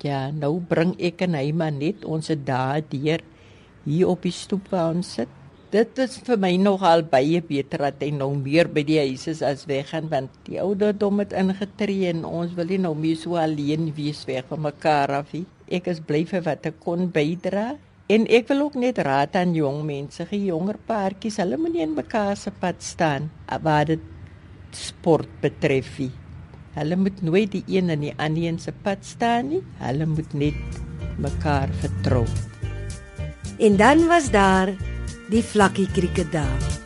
Ja, 0.04 0.30
nou 0.32 0.59
bring 0.68 0.94
ek 1.00 1.25
en 1.26 1.37
hy 1.37 1.50
maar 1.52 1.75
net 1.76 2.06
ons 2.09 2.30
dae 2.32 2.80
deur 2.92 3.25
hier 3.85 4.09
op 4.09 4.25
die 4.25 4.35
stoep 4.35 4.70
waar 4.73 4.94
ons 4.94 5.16
sit. 5.18 5.28
Dit 5.70 6.00
is 6.02 6.16
vir 6.26 6.40
my 6.42 6.50
nogal 6.59 7.04
baie 7.06 7.38
beter 7.47 7.85
dat 7.87 8.00
hy 8.02 8.09
nou 8.11 8.32
meer 8.35 8.66
by 8.66 8.82
die 8.87 8.99
huis 9.04 9.28
is 9.30 9.42
as 9.47 9.68
weggaan 9.70 10.09
want 10.11 10.32
die 10.49 10.59
ouderdom 10.59 11.23
het 11.23 11.37
ingetree 11.37 12.09
en 12.11 12.25
ons 12.26 12.56
wil 12.56 12.73
nie 12.73 12.80
nou 12.82 12.90
meer 12.99 13.20
so 13.20 13.38
alleen 13.38 13.92
wees 13.94 14.25
weg 14.26 14.49
van 14.50 14.64
mekaar 14.66 15.12
af 15.20 15.30
nie. 15.37 15.44
Ek 15.70 15.87
is 15.92 16.02
bly 16.02 16.25
vir 16.26 16.42
wat 16.49 16.66
ek 16.66 16.80
kon 16.82 17.06
bydra 17.14 17.68
en 18.11 18.26
ek 18.26 18.49
wil 18.50 18.64
ook 18.67 18.79
net 18.83 18.99
raad 19.07 19.37
aan 19.38 19.52
jong 19.55 19.85
mense, 19.87 20.25
ge 20.26 20.38
jonger 20.49 20.81
paartjies, 20.88 21.38
hulle 21.38 21.59
moenie 21.61 21.85
in 21.87 21.95
mekaar 21.95 22.35
se 22.37 22.50
pad 22.50 22.83
staan 22.83 23.31
wat 23.62 23.93
dit 23.93 24.02
sport 24.75 25.31
betref 25.43 25.99
nie. 25.99 26.11
Hulle 26.75 26.97
moet 26.97 27.23
nooit 27.23 27.50
die 27.50 27.64
een 27.67 27.90
in 27.90 28.05
die 28.07 28.14
ander 28.17 28.47
een 28.47 28.59
se 28.62 28.73
pad 28.73 29.02
staan 29.07 29.50
nie. 29.55 29.62
Hulle 29.83 30.07
moet 30.07 30.35
net 30.35 30.79
mekaar 31.19 31.71
vertrou. 31.83 32.26
En 33.59 33.76
dan 33.76 34.07
was 34.09 34.31
daar 34.31 34.75
die 35.31 35.43
vlakkie 35.43 35.88
krieket 35.95 36.33
daar. 36.33 36.79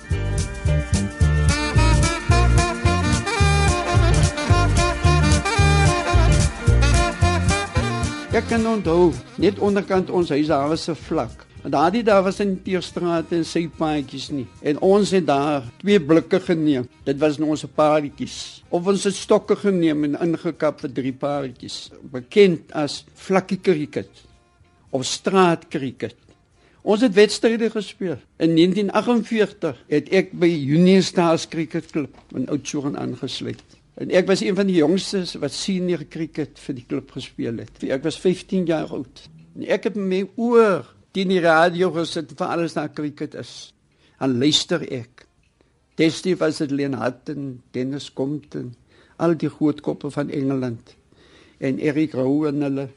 Ek 8.35 8.49
kan 8.51 8.65
onthou, 8.67 9.13
net 9.39 9.61
onderkant 9.63 10.09
ons 10.11 10.33
huis 10.35 10.49
daar 10.51 10.67
was 10.67 10.89
'n 10.91 10.99
vlak. 10.99 11.45
En 11.63 11.71
daardie 11.71 12.03
daar 12.03 12.23
was 12.23 12.41
in 12.41 12.63
Teerstraat 12.63 13.31
en 13.31 13.45
sy 13.45 13.69
paadjies 13.69 14.31
nie. 14.31 14.47
En 14.61 14.81
ons 14.81 15.11
het 15.11 15.27
daar 15.27 15.63
twee 15.79 16.01
blikke 16.01 16.41
geneem. 16.41 16.89
Dit 17.05 17.19
was 17.19 17.39
nou 17.39 17.51
ons 17.51 17.65
paadjies. 17.75 18.65
Of 18.69 18.87
ons 18.87 19.05
het 19.05 19.15
stokke 19.15 19.57
geneem 19.57 20.05
en 20.05 20.19
ingekap 20.21 20.81
vir 20.81 20.93
drie 20.93 21.13
paadjies, 21.13 21.91
bekend 22.03 22.73
as 22.73 23.05
vlakkie 23.15 23.61
krieket 23.61 24.11
of 24.91 25.05
straat 25.05 25.69
krieket. 25.69 26.17
Ons 26.83 27.01
het 27.01 27.15
wedstryde 27.15 27.71
gespeel. 27.71 28.19
In 28.37 28.57
1948 28.57 29.85
het 29.87 30.09
ek 30.09 30.33
by 30.33 30.51
Union 30.67 31.03
Stars 31.03 31.49
Cricket 31.49 31.91
Club 31.91 32.11
in 32.35 32.49
Oudtshoorn 32.49 32.99
aangesluit. 32.99 33.74
En 33.95 34.11
ek 34.11 34.27
was 34.27 34.43
een 34.43 34.57
van 34.59 34.67
die 34.67 34.81
jongstes 34.81 35.37
wat 35.43 35.55
senior 35.55 36.03
cricket 36.11 36.59
vir 36.59 36.79
die 36.81 36.87
klub 36.89 37.13
gespeel 37.15 37.61
het. 37.63 37.79
Ek 37.87 38.03
was 38.03 38.19
15 38.19 38.67
jaar 38.67 38.91
oud. 38.91 39.29
En 39.55 39.69
ek 39.71 39.91
het 39.91 39.99
my 39.99 40.25
oor 40.35 40.89
teen 41.15 41.31
die 41.31 41.43
radio 41.45 41.93
gesit 41.95 42.35
vir 42.35 42.51
alles 42.51 42.75
wat 42.75 42.97
cricket 42.99 43.37
is. 43.39 43.55
En 44.19 44.35
luister 44.41 44.83
ek. 44.91 45.29
Destyds 45.95 46.41
was 46.41 46.59
dit 46.59 46.75
Len 46.75 46.97
Hutton, 46.99 47.61
Dennis 47.71 48.09
Compton, 48.13 48.73
al 49.23 49.37
die 49.39 49.51
groot 49.51 49.79
koppe 49.85 50.11
van 50.11 50.33
Engeland 50.35 50.97
en 51.63 51.79
Eric 51.79 52.17
Rowe 52.19 52.51
en 52.51 52.67
hulle. 52.67 52.89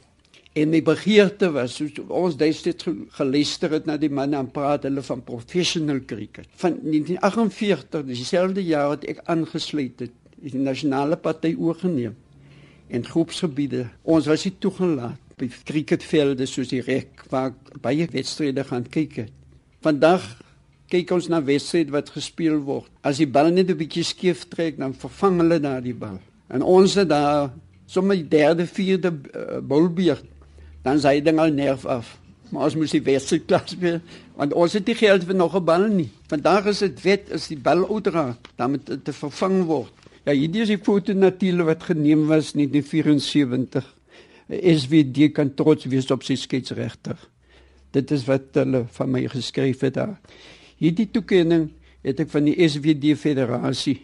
En 0.57 0.71
my 0.73 0.79
begeerte 0.81 1.51
was 1.53 1.75
soos 1.77 1.99
ons 2.09 2.37
destyds 2.39 2.87
geluister 3.19 3.75
het 3.75 3.85
na 3.85 3.99
die 4.01 4.09
manne 4.09 4.39
en 4.39 4.49
praat 4.49 4.87
hulle 4.89 5.03
van 5.05 5.21
professional 5.27 6.01
cricket. 6.09 6.49
Van 6.57 6.79
1948, 6.81 8.07
dieselfde 8.07 8.65
jaar 8.65 8.95
wat 8.95 9.05
ek 9.13 9.21
aangesluit 9.29 10.01
het 10.01 10.16
die 10.41 10.60
nasionale 10.60 11.17
party 11.17 11.56
oorgeneem 11.58 12.15
en 12.88 13.06
groepsgebiede. 13.06 13.88
Ons 14.03 14.27
was 14.29 14.46
nie 14.48 14.56
toegelaat 14.63 15.20
by 15.38 15.50
cricketvelde 15.70 16.48
soos 16.50 16.72
die 16.72 16.82
rek 16.82 17.25
waar 17.29 17.53
baie 17.84 18.08
wedstryde 18.12 18.63
gaan 18.65 18.88
kyk 18.89 19.20
het. 19.22 19.34
Vandag 19.86 20.24
kyk 20.89 21.12
ons 21.13 21.27
na 21.29 21.41
wedstryde 21.44 21.94
wat 21.94 22.10
gespeel 22.15 22.58
word. 22.65 22.89
As 23.03 23.20
die 23.22 23.27
bal 23.27 23.51
net 23.51 23.70
'n 23.70 23.77
bietjie 23.77 24.03
skeef 24.03 24.48
trek, 24.50 24.77
dan 24.77 24.94
vervang 24.94 25.41
hulle 25.41 25.60
daardie 25.60 25.94
bal. 25.94 26.20
En 26.50 26.62
ons 26.62 26.96
het 26.96 27.10
daar 27.10 27.51
sommer 27.86 28.15
die 28.15 28.27
derde, 28.27 28.65
vierde 28.65 29.12
uh, 29.12 29.60
bolbeerd, 29.60 30.24
dan 30.84 31.00
sy 31.00 31.22
ding 31.22 31.39
al 31.39 31.51
nerf 31.51 31.86
af. 31.86 32.17
Maar 32.50 32.63
ons 32.63 32.75
moet 32.75 32.91
die 32.91 33.03
wedstryd 33.03 33.46
klas 33.46 33.72
speel 33.72 34.00
want 34.38 34.53
ons 34.53 34.74
het 34.77 34.86
nie 34.86 34.96
geld 34.96 35.24
vir 35.25 35.36
nog 35.36 35.56
'n 35.56 35.65
bal 35.65 35.88
nie. 35.88 36.10
Vandag 36.29 36.65
is 36.65 36.79
dit 36.79 37.01
wet 37.01 37.32
as 37.32 37.48
die 37.48 37.58
bal 37.58 37.89
uitdraak, 37.89 38.38
dan 38.56 38.72
moet 38.72 38.86
dit 38.86 39.15
vervang 39.15 39.65
word. 39.65 39.94
Ja, 40.27 40.34
hierdie 40.36 40.65
is 40.65 40.74
die 40.74 40.81
foto 40.84 41.13
natuurlik 41.15 41.69
wat 41.69 41.86
geneem 41.88 42.25
was 42.27 42.50
in 42.51 42.67
1974. 42.67 43.86
SVD 44.51 45.31
kan 45.31 45.53
trots 45.55 45.88
wees 45.88 46.12
op 46.12 46.19
sy 46.27 46.36
sketsregter. 46.36 47.15
Dit 47.96 48.12
is 48.12 48.27
wat 48.27 48.51
hulle 48.60 48.84
van 48.98 49.07
my 49.13 49.22
geskryf 49.31 49.86
het 49.88 49.96
daar. 49.96 50.19
Hierdie 50.84 51.07
toekenning 51.15 51.72
het 52.03 52.19
ek 52.19 52.27
van 52.34 52.43
die 52.43 52.60
SVD 52.60 53.15
Federasie 53.15 54.03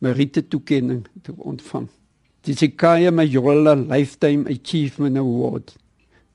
Merite 0.00 0.40
toekenning 0.48 1.04
te 1.20 1.36
ontvang. 1.36 1.84
Die 2.48 2.56
Sikaya 2.56 3.12
Majola 3.12 3.76
Lifetime 3.76 4.48
Achievement 4.48 5.20
Award 5.20 5.76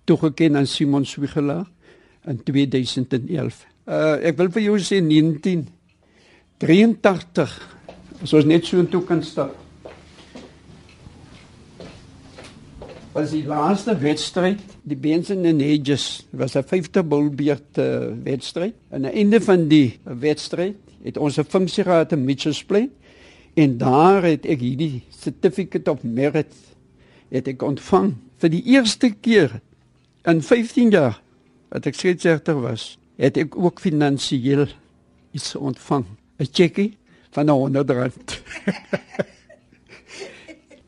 toegekend 0.06 0.62
aan 0.62 0.70
Simon 0.70 1.10
Swigela 1.10 1.66
in 2.30 2.38
2011. 2.46 3.66
Uh 3.90 4.22
ek 4.22 4.38
wil 4.38 4.54
vir 4.54 4.70
jou 4.70 4.78
sê 4.78 5.02
1983 5.02 7.81
As 8.22 8.34
ons 8.38 8.46
net 8.46 8.68
so 8.70 8.78
intoe 8.78 9.02
kan 9.02 9.24
stap. 9.26 9.56
Was 13.16 13.34
die 13.34 13.44
laaste 13.44 13.96
wedstryd, 14.00 14.62
die 14.88 14.96
Benson 14.96 15.46
and 15.50 15.62
Hedges, 15.62 16.24
was 16.32 16.56
'n 16.56 16.64
50 16.64 17.08
bulbeerd 17.08 17.78
uh, 17.78 18.14
wedstryd. 18.24 18.76
Aan 18.92 19.02
die 19.02 19.12
einde 19.12 19.42
van 19.42 19.68
die 19.68 20.00
wedstryd 20.04 20.78
het 21.04 21.18
ons 21.18 21.38
'n 21.38 21.44
funksieraad 21.44 22.12
in 22.12 22.26
Mitchells 22.26 22.64
Plain 22.64 22.92
en 23.54 23.78
daar 23.78 24.24
het 24.24 24.46
ek 24.46 24.60
hierdie 24.60 25.04
certificate 25.10 25.92
of 25.92 26.04
merit 26.04 26.54
het 27.30 27.48
ek 27.48 27.62
ontvang 27.62 28.16
vir 28.38 28.50
die 28.50 28.64
eerste 28.64 29.10
keer 29.10 29.62
in 30.26 30.42
15 30.42 30.92
jaar 30.92 31.22
wat 31.72 31.86
ek 31.86 31.96
skeidsregter 31.96 32.62
was, 32.62 32.98
het 33.18 33.38
ek 33.38 33.58
ook 33.58 33.80
finansiëel 33.80 34.68
iets 35.32 35.56
ontvang. 35.56 36.06
'n 36.40 36.48
Checkie 36.52 36.98
van 37.32 37.50
100 37.50 37.90
rand. 37.90 38.38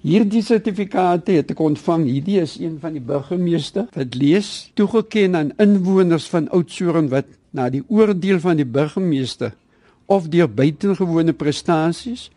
Hierdie 0.03 0.41
sertifikaat 0.43 1.29
het 1.31 1.53
ek 1.53 1.62
ontvang. 1.63 2.03
Hierdie 2.09 2.41
is 2.41 2.57
een 2.59 2.75
van 2.81 2.97
die 2.97 3.03
burgemeester 3.03 3.88
wat 3.95 4.17
lees 4.19 4.71
toegeken 4.75 5.38
aan 5.39 5.53
inwoners 5.63 6.27
van 6.27 6.50
Oudtshoorn 6.51 7.07
wat 7.13 7.29
na 7.55 7.69
die 7.71 7.83
oordeel 7.88 8.41
van 8.43 8.59
die 8.59 8.67
burgemeester 8.67 9.53
of 10.12 10.27
deur 10.33 10.50
buitengewone 10.51 11.31
prestasies 11.31 12.27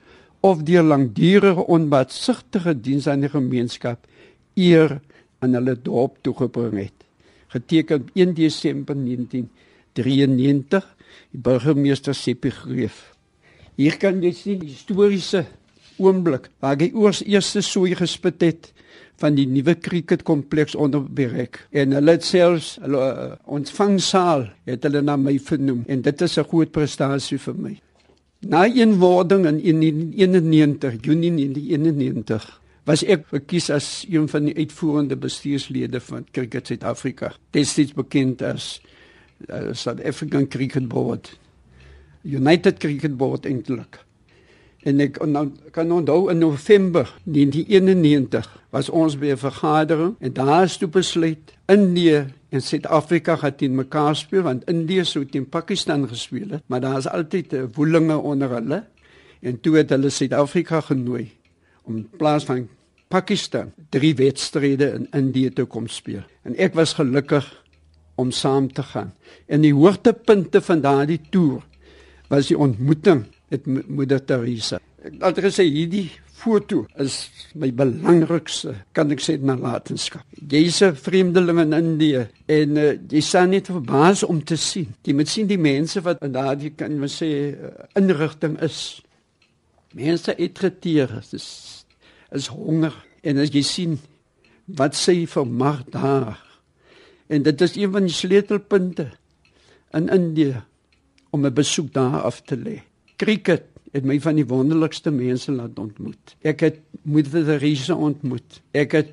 of 0.47 0.63
deur 0.63 0.87
langdurige 0.87 1.67
onbaatsigtige 1.67 2.77
diens 2.79 3.09
aan 3.11 3.27
die 3.27 3.33
gemeenskap 3.33 3.99
eer 4.55 5.01
aan 5.43 5.59
hulle 5.59 5.75
dorp 5.75 6.23
toegebring 6.23 6.79
het. 6.85 6.99
Geteken 7.51 8.07
1 8.15 8.35
Desember 8.39 8.95
1993 8.95 10.87
die 11.35 11.43
burgemeester 11.43 12.15
Seppi 12.15 12.51
Greef. 12.55 13.16
Hier 13.77 13.99
kan 14.01 14.23
jy 14.25 14.33
sien 14.33 14.61
die 14.63 14.73
historiese 14.73 15.45
oomblik 16.01 16.49
waar 16.65 16.79
hy 16.81 16.89
oors 16.97 17.23
eerste 17.25 17.61
sooi 17.65 17.93
gespit 17.97 18.41
het 18.45 18.71
van 19.21 19.37
die 19.37 19.47
nuwe 19.49 19.75
cricketkompleks 19.81 20.77
onder 20.77 21.05
bereik 21.05 21.63
en 21.77 21.93
hulle 21.97 22.17
het 22.17 22.25
selfs 22.25 22.75
hulle 22.81 23.01
uh, 23.01 23.27
ontvangsaal 23.53 24.47
het 24.69 24.85
hulle 24.89 25.03
na 25.05 25.17
my 25.21 25.37
vernoem 25.41 25.85
en 25.93 26.05
dit 26.05 26.25
is 26.25 26.39
'n 26.39 26.49
groot 26.49 26.73
prestasie 26.73 27.39
vir 27.39 27.55
my. 27.55 27.75
Na 28.49 28.65
eenwording 28.65 29.47
in 29.47 29.61
1991 29.61 31.01
Junie 31.05 31.33
1991 31.33 32.61
was 32.87 33.03
ek 33.05 33.27
verkies 33.29 33.71
as 33.71 34.07
een 34.09 34.29
van 34.29 34.45
die 34.45 34.57
uitvoerende 34.57 35.17
bestuurslede 35.17 36.01
van 36.01 36.25
Cricket 36.33 36.67
Suid-Afrika. 36.67 37.35
Dit 37.51 37.79
is 37.79 37.93
bekend 37.93 38.43
as 38.43 38.81
uh, 39.49 39.73
South 39.73 40.05
African 40.05 40.49
Cricket 40.49 40.89
Board. 40.89 41.39
United 42.27 42.79
Cricket 42.79 43.17
Board 43.17 43.47
eintlik. 43.47 44.01
En 44.87 45.01
ek 45.03 45.19
nou 45.27 45.49
kan 45.75 45.91
onthou 45.91 46.29
in 46.31 46.39
November 46.39 47.09
1991 47.25 48.47
was 48.71 48.89
ons 48.89 49.17
by 49.19 49.33
'n 49.35 49.43
vergadering 49.43 50.15
en 50.19 50.33
daar 50.33 50.65
is 50.65 50.77
toe 50.77 50.89
besluit 50.89 51.55
Indië 51.67 52.27
en 52.51 52.63
Suid-Afrika 52.63 53.37
gaan 53.37 53.57
teen 53.57 53.75
mekaar 53.75 54.17
speel 54.17 54.43
want 54.43 54.69
Indië 54.71 55.05
sou 55.05 55.25
teen 55.25 55.49
Pakistan 55.49 56.09
gespeel 56.09 56.51
het, 56.51 56.63
maar 56.67 56.81
daar 56.81 56.99
is 56.99 57.09
altyd 57.09 57.53
'n 57.53 57.71
woelinge 57.75 58.17
onder 58.17 58.51
hulle 58.51 58.85
en 59.41 59.61
toe 59.61 59.77
het 59.77 59.91
hulle 59.91 60.11
Suid-Afrika 60.11 60.81
genooi 60.81 61.31
om 61.83 61.97
in 61.97 62.09
plaas 62.17 62.45
van 62.45 62.69
Pakistan 63.09 63.73
drie 63.91 64.15
wedstryde 64.15 64.93
in 64.93 65.07
Indië 65.11 65.51
te 65.51 65.65
kom 65.65 65.87
speel. 65.89 66.23
En 66.43 66.57
ek 66.57 66.75
was 66.75 66.93
gelukkig 66.93 67.65
om 68.15 68.31
saam 68.31 68.73
te 68.73 68.83
gaan. 68.83 69.13
En 69.47 69.61
die 69.61 69.75
hoogtepunte 69.75 70.61
van 70.61 70.81
daardie 70.81 71.21
toer 71.31 71.63
was 72.29 72.51
die 72.51 72.59
ontmoeting 72.59 73.25
met 73.49 73.67
moeder 73.67 74.23
Teresa. 74.25 74.81
Ek 75.07 75.15
het 75.15 75.27
altyd 75.29 75.47
gesê 75.47 75.67
hierdie 75.71 76.09
foto 76.37 76.85
is 77.01 77.29
my 77.59 77.71
belangrikste, 77.75 78.75
kan 78.97 79.13
ek 79.15 79.23
sê, 79.25 79.37
nalatenskap. 79.39 80.25
Jy's 80.51 80.83
'n 80.83 80.95
vreemdeling 80.95 81.61
in 81.63 81.73
Indië 81.73 82.27
en 82.47 82.77
uh, 82.77 82.93
jy 83.09 83.21
staan 83.21 83.51
net 83.51 83.71
verbaas 83.71 84.23
om 84.23 84.43
te 84.45 84.57
sien. 84.57 84.95
Jy 85.05 85.15
moet 85.15 85.29
sien 85.29 85.47
die 85.47 85.59
mense 85.59 86.03
wat 86.03 86.23
in 86.23 86.33
daardie 86.33 86.75
kan 86.77 86.93
ons 87.03 87.23
sê 87.23 87.31
uh, 87.55 87.71
inrigting 87.95 88.59
is. 88.63 89.03
Mense 89.95 90.35
etreteer, 90.37 91.23
dis 91.31 91.85
is 92.33 92.47
honger 92.53 92.95
en 93.23 93.39
as 93.39 93.51
jy 93.55 93.63
sien 93.63 93.99
wat 94.67 94.95
sê 94.99 95.27
vir 95.27 95.47
mag 95.47 95.85
daar. 95.95 96.43
En 97.29 97.43
dit 97.43 97.61
is 97.61 97.77
een 97.77 97.93
van 97.93 98.03
die 98.07 98.15
sleutelpunte 98.15 99.11
in 99.95 100.09
Indië 100.09 100.63
om 101.31 101.47
'n 101.47 101.55
besoek 101.55 101.93
daar 101.93 102.21
af 102.23 102.43
te 102.43 102.57
lê. 102.57 102.83
Cricket 103.17 103.65
het 103.93 104.05
my 104.05 104.21
van 104.21 104.35
die 104.35 104.47
wonderlikste 104.47 105.11
mense 105.11 105.53
laat 105.53 105.79
ontmoet. 105.79 106.37
Ek 106.43 106.61
het 106.61 106.81
Moeder 107.03 107.45
Teresa 107.45 107.95
ontmoet. 107.95 108.61
Ek 108.73 108.93
het 108.93 109.13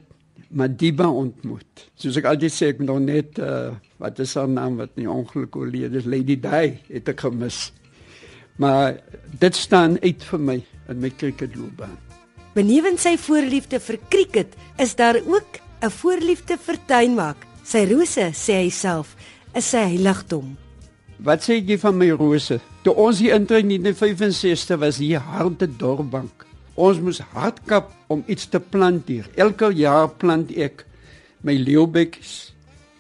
Madiba 0.53 1.07
ontmoet. 1.09 1.87
Soos 1.97 2.17
ek 2.17 2.27
altyd 2.29 2.53
sê, 2.53 2.69
ek 2.73 2.81
moet 2.83 3.01
net 3.01 3.39
uh, 3.41 3.73
wat 3.97 4.19
is 4.19 4.35
haar 4.37 4.49
naam 4.49 4.77
wat 4.77 4.93
nie 4.99 5.09
ongeluk 5.09 5.55
oorlede 5.55 5.97
is, 5.97 6.05
Lady 6.05 6.37
Di, 6.37 6.77
het 6.93 7.09
ek 7.09 7.25
gemis. 7.25 7.71
Maar 8.61 8.99
dit 9.39 9.55
staan 9.55 9.97
uit 10.03 10.23
vir 10.29 10.39
my 10.39 10.57
in 10.89 10.99
my 11.01 11.09
cricketloopbaan. 11.09 11.97
Benewens 12.53 13.01
sy 13.01 13.15
voorliefde 13.17 13.79
vir 13.81 13.97
cricket, 14.13 14.53
is 14.77 14.93
daar 14.95 15.17
ook 15.17 15.57
'n 15.81 15.89
voorliefde 15.89 16.57
vir 16.57 16.77
tuinmaak. 16.85 17.47
Sy 17.63 17.87
rose, 17.89 18.29
sê 18.33 18.53
hy 18.61 18.69
self, 18.69 19.15
is 19.55 19.69
sy 19.69 19.77
heiligdom. 19.77 20.62
Wat 21.19 21.43
sê 21.45 21.59
jy 21.59 21.77
van 21.77 21.97
my 21.97 22.09
rose? 22.11 22.59
Toe 22.83 22.93
ons 22.95 23.19
hier 23.19 23.35
intree 23.35 23.61
in 23.63 23.69
1965 23.69 24.79
was 24.79 24.97
hier 24.97 25.19
harde 25.19 25.67
dorpbank. 25.67 26.45
Ons 26.75 26.99
moes 26.99 27.19
hard 27.35 27.61
kap 27.69 27.91
om 28.09 28.23
iets 28.27 28.47
te 28.49 28.59
plant 28.59 29.07
hier. 29.07 29.27
Elke 29.35 29.69
jaar 29.77 30.09
plant 30.09 30.51
ek 30.57 30.85
my 31.45 31.53
leeubekkies. 31.59 32.53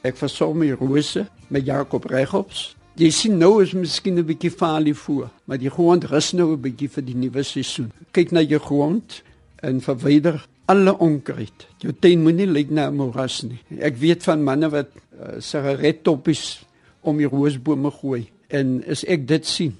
Ek 0.05 0.19
versorg 0.19 0.55
my 0.59 0.69
rose 0.77 1.25
met 1.49 1.65
Jakob 1.65 2.05
Regops. 2.11 2.73
Jy 2.99 3.09
sien 3.09 3.39
nou 3.41 3.63
is 3.63 3.73
miskien 3.73 4.19
'n 4.19 4.25
bietjie 4.25 4.51
falie 4.51 4.93
voor, 4.93 5.29
maar 5.45 5.57
die 5.57 5.69
grond 5.69 6.03
rus 6.03 6.33
nou 6.33 6.53
'n 6.53 6.61
bietjie 6.61 6.89
vir 6.89 7.03
die 7.03 7.15
nuwe 7.15 7.43
seisoen. 7.43 7.91
Kyk 8.11 8.31
na 8.31 8.41
jou 8.41 8.59
grond 8.59 9.23
en 9.63 9.81
verwyder 9.81 10.45
alle 10.65 10.93
onkruid. 10.97 11.67
Jou 11.79 11.93
tuin 11.99 12.21
moenie 12.21 12.47
lyk 12.47 12.69
na 12.69 12.87
'n 12.87 12.95
moras 12.95 13.43
nie. 13.43 13.59
Ek 13.79 13.97
weet 13.97 14.23
van 14.23 14.43
manne 14.43 14.69
wat 14.69 14.89
uh, 15.19 15.39
sigarettoppies 15.39 16.63
om 17.03 17.17
die 17.17 17.29
roosbome 17.29 17.91
gooi 17.91 18.27
en 18.53 18.79
as 18.89 19.03
ek 19.09 19.27
dit 19.27 19.47
sien, 19.47 19.75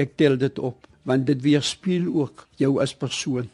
ek 0.00 0.16
tel 0.18 0.38
dit 0.40 0.58
op 0.58 0.86
want 1.04 1.26
dit 1.28 1.40
weerspieël 1.44 2.08
ook 2.08 2.46
jou 2.56 2.78
as 2.80 2.94
persoon. 2.96 3.50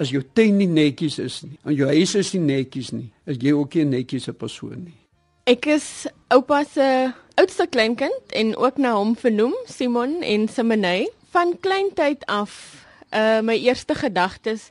As 0.00 0.12
jou 0.12 0.20
tuin 0.36 0.58
nie 0.60 0.68
netjies 0.68 1.18
is 1.20 1.38
nie, 1.44 1.56
en 1.64 1.76
jou 1.76 1.88
huis 1.88 2.14
is 2.20 2.32
nie 2.36 2.42
netjies 2.44 2.90
nie, 2.92 3.08
is 3.24 3.40
jy 3.40 3.52
ook 3.56 3.74
nie 3.74 3.84
'n 3.84 3.90
netjiese 3.96 4.32
persoon 4.32 4.84
nie. 4.84 4.98
Ek 5.44 5.66
is 5.66 6.06
oupa 6.28 6.64
se 6.64 7.12
oudste 7.34 7.66
kleinkind 7.66 8.32
en 8.32 8.56
ook 8.56 8.76
na 8.76 8.94
hom 8.94 9.16
vernoem, 9.16 9.54
Simon 9.66 10.22
en 10.22 10.48
Simonay. 10.48 11.08
Van 11.30 11.56
kleintyd 11.60 12.26
af, 12.26 12.84
uh 13.14 13.40
my 13.40 13.56
eerste 13.56 13.94
gedagtes 13.94 14.70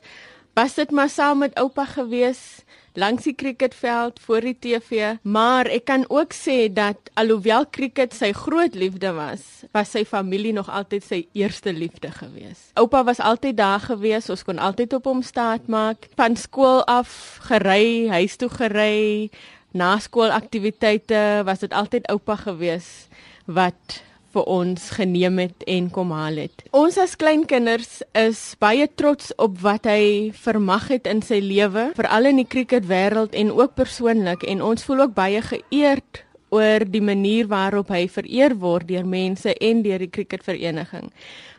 was 0.54 0.74
dit 0.74 0.90
maar 0.90 1.10
saam 1.10 1.38
met 1.38 1.58
oupa 1.58 1.84
gewees 1.84 2.64
langs 3.00 3.24
die 3.24 3.34
cricketveld 3.34 4.20
voor 4.20 4.44
die 4.44 4.56
TV, 4.60 5.14
maar 5.22 5.68
ek 5.72 5.86
kan 5.88 6.04
ook 6.08 6.34
sê 6.36 6.68
dat 6.72 7.10
alhoewel 7.20 7.64
cricket 7.72 8.12
sy 8.16 8.32
groot 8.36 8.76
liefde 8.76 9.12
was, 9.16 9.64
was 9.76 9.94
sy 9.94 10.04
familie 10.08 10.52
nog 10.56 10.68
altyd 10.68 11.06
sy 11.06 11.20
eerste 11.38 11.72
liefde 11.72 12.12
gewees. 12.12 12.68
Oupa 12.80 13.02
was 13.08 13.22
altyd 13.24 13.56
daar 13.60 13.80
gewees, 13.88 14.28
ons 14.32 14.44
kon 14.44 14.60
altyd 14.60 14.98
op 15.00 15.08
hom 15.08 15.24
staat 15.24 15.70
maak, 15.72 16.10
van 16.20 16.36
skool 16.36 16.84
af 16.90 17.40
gery, 17.48 18.10
huis 18.12 18.36
toe 18.40 18.50
gery, 18.52 19.30
na 19.72 19.96
skoolaktiwiteite 20.02 21.42
was 21.46 21.64
dit 21.64 21.72
altyd 21.72 22.08
oupa 22.10 22.36
gewees 22.44 23.08
wat 23.46 24.00
vir 24.34 24.46
ons 24.50 24.90
geneem 24.96 25.38
het 25.42 25.66
en 25.66 25.90
kom 25.90 26.14
haal 26.14 26.40
het. 26.44 26.64
Ons 26.76 26.98
as 27.02 27.16
kleinkinders 27.18 28.00
is 28.18 28.40
baie 28.62 28.86
trots 28.86 29.34
op 29.38 29.58
wat 29.64 29.88
hy 29.90 30.30
vermag 30.44 30.88
het 30.94 31.10
in 31.10 31.22
sy 31.26 31.40
lewe, 31.42 31.90
veral 31.98 32.30
in 32.30 32.42
die 32.42 32.48
cricketwêreld 32.48 33.36
en 33.38 33.52
ook 33.56 33.76
persoonlik 33.78 34.46
en 34.46 34.62
ons 34.62 34.84
voel 34.86 35.06
ook 35.06 35.14
baie 35.18 35.42
geëerd 35.42 36.24
oor 36.50 36.82
die 36.90 37.02
manier 37.02 37.46
waarop 37.50 37.92
hy 37.94 38.06
vereer 38.10 38.56
word 38.58 38.88
deur 38.90 39.06
mense 39.06 39.54
en 39.54 39.84
deur 39.84 40.02
die 40.02 40.10
cricketvereniging. 40.10 41.10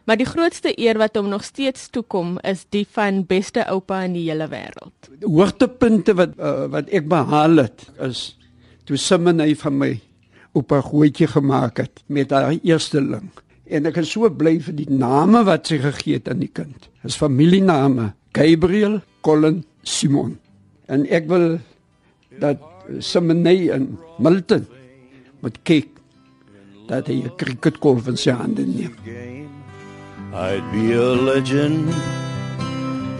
Maar 0.06 0.20
die 0.20 0.28
grootste 0.28 0.74
eer 0.82 0.98
wat 1.00 1.16
hom 1.16 1.30
nog 1.32 1.46
steeds 1.48 1.88
toekom 1.94 2.38
is 2.48 2.66
die 2.74 2.86
van 2.98 3.22
beste 3.30 3.64
oupa 3.72 4.02
in 4.08 4.18
die 4.18 4.26
hele 4.28 4.50
wêreld. 4.52 5.12
Hoogtepunte 5.24 6.16
wat 6.18 6.36
uh, 6.40 6.68
wat 6.74 6.92
ek 6.92 7.08
behaal 7.12 7.64
het 7.64 7.86
is 8.02 8.32
toe 8.90 9.00
Simon 9.00 9.40
hy 9.44 9.54
van 9.56 9.78
my 9.78 9.92
op 10.52 10.72
'n 10.72 10.82
goetjie 10.82 11.28
gemaak 11.28 11.78
het 11.78 12.04
met 12.08 12.32
haar 12.32 12.58
eersteling. 12.64 13.30
En 13.66 13.86
ek 13.86 13.98
is 13.98 14.12
so 14.12 14.30
bly 14.30 14.60
vir 14.60 14.76
die 14.76 14.90
name 14.90 15.44
wat 15.44 15.68
sy 15.68 15.78
gegee 15.78 16.14
het 16.14 16.30
aan 16.30 16.40
die 16.40 16.52
kind. 16.54 16.90
Dis 17.04 17.16
familiename: 17.16 18.14
Gabriel, 18.34 19.02
Colin, 19.22 19.64
Simon. 19.82 20.38
En 20.86 21.06
ek 21.10 21.28
wil 21.28 21.60
dat 22.40 22.58
Simonay 23.00 23.70
en 23.70 23.98
Milton 24.20 24.68
moet 25.40 25.58
kyk 25.64 25.88
dat 26.88 27.08
hy 27.08 27.24
'n 27.24 27.36
cricketkolf 27.38 28.08
in 28.08 28.18
sy 28.18 28.32
hande 28.32 28.66
neem. 28.66 28.94
I'd 30.34 30.64
be 30.72 30.94
a 30.96 31.12
legend 31.16 31.90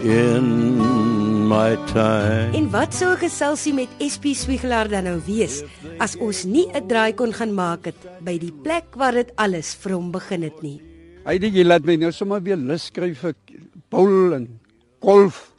in 0.02 1.11
my 1.52 1.76
time. 1.92 2.56
En 2.56 2.66
wat 2.72 2.94
sou 2.96 3.12
'n 3.12 3.20
geselsie 3.20 3.74
met 3.74 3.90
SP 4.12 4.24
Swigelaar 4.32 4.88
dan 4.88 5.04
nou 5.04 5.18
wees 5.26 5.62
as 5.98 6.16
ons 6.16 6.44
nie 6.44 6.66
'n 6.72 6.86
draai 6.88 7.12
kon 7.14 7.32
gaan 7.32 7.54
maak 7.54 7.84
het 7.84 8.00
by 8.20 8.38
die 8.38 8.52
plek 8.64 8.96
waar 8.96 9.12
dit 9.12 9.30
alles 9.36 9.74
vir 9.74 9.92
hom 9.92 10.10
begin 10.10 10.42
het 10.42 10.62
nie. 10.62 10.80
Hy 11.24 11.32
het 11.32 11.54
jy 11.54 11.64
laat 11.64 11.84
my 11.84 11.96
nou 11.96 12.12
sommer 12.12 12.42
weer 12.42 12.56
lus 12.56 12.84
skryf 12.86 13.18
vir 13.18 13.34
bowl 13.90 14.32
en 14.32 14.48
golf. 15.00 15.52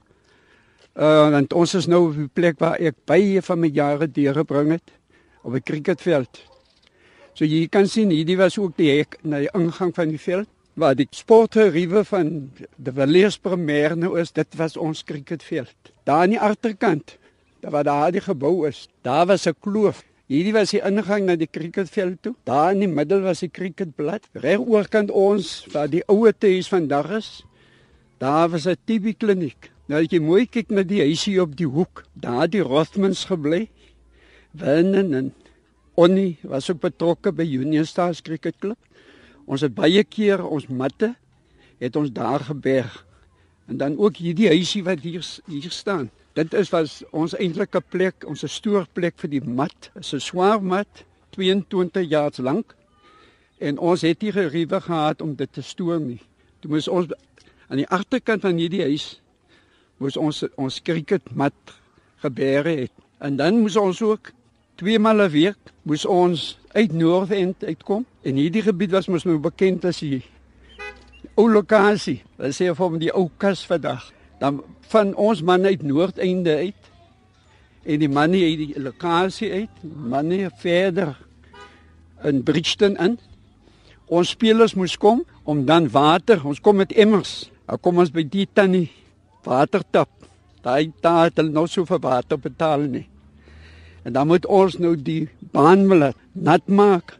Uh 0.95 1.38
en 1.38 1.47
ons 1.53 1.75
is 1.75 1.88
nou 1.88 2.10
op 2.10 2.15
die 2.15 2.34
plek 2.34 2.60
waar 2.60 2.77
ek 2.79 2.95
baie 3.06 3.41
van 3.41 3.60
my 3.60 3.67
jare 3.67 4.08
deurgebring 4.08 4.71
het 4.71 4.91
op 5.43 5.53
'n 5.53 5.63
cricketveld. 5.63 6.41
So 7.34 7.45
jy 7.45 7.67
kan 7.67 7.88
sien 7.88 8.10
hierdie 8.10 8.38
was 8.38 8.58
ook 8.58 8.77
die 8.77 8.97
hek 8.97 9.17
na 9.23 9.38
die 9.39 9.53
ingang 9.53 9.93
van 9.95 10.10
die 10.10 10.19
veld 10.19 10.47
waar 10.73 10.95
die 10.97 11.07
sportgeriewe 11.13 12.03
van 12.07 12.31
die 12.57 12.93
Villiers 12.93 13.38
Premier 13.38 13.95
nou 13.97 14.15
is, 14.19 14.31
dit 14.33 14.57
was 14.57 14.77
ons 14.77 15.03
cricketveld. 15.05 15.93
Daar 16.03 16.25
aan 16.25 16.33
die 16.33 16.41
agterkant, 16.41 17.17
daar 17.62 17.71
waar 17.71 17.88
daar 17.88 18.12
die 18.12 18.23
gebou 18.23 18.67
is, 18.67 18.88
daar 19.01 19.25
was 19.25 19.47
'n 19.47 19.55
kloof. 19.59 20.03
Hierdie 20.27 20.53
was 20.53 20.71
die 20.71 20.81
ingang 20.81 21.25
na 21.25 21.36
die 21.36 21.49
cricketveld 21.51 22.21
toe. 22.21 22.36
Daar 22.43 22.71
in 22.71 22.79
die 22.79 22.88
middel 22.88 23.21
was 23.21 23.39
die 23.39 23.51
cricketblad. 23.51 24.23
Reg 24.33 24.59
oorkant 24.59 25.12
ons 25.12 25.67
waar 25.71 25.89
die 25.89 26.03
ouer 26.07 26.33
huis 26.39 26.67
vandag 26.67 27.12
is, 27.12 27.45
daar 28.17 28.49
was 28.49 28.65
'n 28.65 28.77
TB 28.86 29.17
kliniek. 29.17 29.71
Nou 29.88 30.01
as 30.01 30.12
jy 30.12 30.19
mooi 30.19 30.45
kyk 30.47 30.69
na 30.69 30.83
die 30.83 31.01
huisie 31.01 31.41
op 31.41 31.55
die 31.55 31.67
hoek, 31.67 32.05
daar 32.13 32.47
die 32.49 32.62
Rothmans 32.62 33.25
gebly. 33.25 33.69
Winnen 34.51 35.13
en 35.13 35.33
Onnie 35.93 36.38
was 36.41 36.71
ook 36.71 36.79
betrokke 36.79 37.31
by 37.31 37.43
Union 37.43 37.86
Stars 37.86 38.21
Cricket 38.21 38.55
Club. 38.59 38.77
Ons 39.45 39.62
het 39.62 39.73
baie 39.75 40.03
keer 40.03 40.43
ons 40.45 40.67
matte 40.67 41.13
het 41.84 41.95
ons 41.95 42.12
daar 42.12 42.39
geberg. 42.39 43.06
En 43.67 43.77
dan 43.77 43.97
ook 43.97 44.17
hierdie 44.17 44.47
huisie 44.47 44.84
wat 44.84 44.99
hier 45.03 45.25
hier 45.45 45.71
staan. 45.71 46.10
Dit 46.34 46.53
is 46.53 46.69
was 46.73 47.03
ons 47.12 47.36
eintlike 47.36 47.82
plek, 47.93 48.23
ons 48.27 48.43
stoorplek 48.47 49.19
vir 49.21 49.29
die 49.29 49.43
mat. 49.43 49.89
Dit 49.93 50.03
is 50.03 50.13
'n 50.13 50.19
swaar 50.19 50.63
mat, 50.63 51.06
22 51.29 52.10
jaar 52.10 52.32
lank. 52.38 52.75
En 53.60 53.77
ons 53.77 54.01
het 54.01 54.21
hier 54.21 54.34
geriewe 54.34 54.82
gehad 54.82 55.21
om 55.21 55.36
dit 55.36 55.53
te 55.53 55.62
stoor 55.62 55.99
nie. 55.99 56.21
Toe 56.60 56.71
moes 56.71 56.88
ons 56.88 57.08
aan 57.67 57.77
die 57.77 57.88
agterkant 57.88 58.41
van 58.41 58.58
hierdie 58.58 58.82
huis 58.82 59.21
moes 59.97 60.17
ons 60.17 60.43
ons 60.56 60.82
cricketmat 60.82 61.53
geberg 62.23 62.65
het. 62.65 62.91
En 63.19 63.36
dan 63.36 63.60
moes 63.60 63.75
ons 63.75 64.01
ook 64.01 64.32
twee 64.75 64.99
maal 64.99 65.21
'n 65.21 65.32
week 65.32 65.58
moes 65.84 66.06
ons 66.06 66.58
uit 66.73 66.93
Noordend 66.93 67.63
uitkom 67.63 68.05
en 68.25 68.39
hierdie 68.39 68.63
gebied 68.65 68.93
was 68.93 69.09
mos 69.12 69.25
nou 69.27 69.38
bekend 69.41 69.86
as 69.86 70.01
die 70.01 70.23
ou 71.38 71.47
lokasie. 71.49 72.21
Hulle 72.38 72.53
sê 72.53 72.69
hom 72.77 72.97
die 73.01 73.12
ou 73.13 73.27
kas 73.41 73.63
vandag. 73.69 74.05
Dan 74.41 74.62
van 74.91 75.13
ons 75.17 75.43
manne 75.45 75.73
uit 75.73 75.86
Noordende 75.86 76.57
uit 76.65 76.89
en 77.83 77.99
die 77.99 78.09
manne 78.09 78.41
uit 78.41 78.59
die 78.62 78.81
lokasie 78.81 79.51
uit, 79.51 79.83
manne 79.83 80.49
verder 80.62 81.15
in 82.23 82.43
Bridgton 82.45 82.97
in. 83.03 83.17
Ons 84.07 84.33
spelers 84.36 84.75
moes 84.77 84.97
kom 84.97 85.23
om 85.43 85.65
dan 85.67 85.89
water, 85.91 86.41
ons 86.45 86.62
kom 86.62 86.79
met 86.81 86.93
emmers. 86.95 87.49
Dan 87.67 87.79
kom 87.81 88.01
ons 88.03 88.12
by 88.13 88.25
die 88.27 88.47
tannie 88.53 88.89
watertap. 89.45 90.12
Daai 90.63 90.91
daar 91.03 91.27
het 91.27 91.41
nou 91.43 91.65
so 91.67 91.86
vir 91.88 91.99
water 92.03 92.39
betaal 92.39 92.88
nie. 92.88 93.07
En 94.03 94.13
dan 94.13 94.27
moet 94.27 94.45
ons 94.45 94.77
nou 94.77 94.95
die 94.95 95.29
baanmille 95.39 96.13
nat 96.31 96.67
maak. 96.67 97.17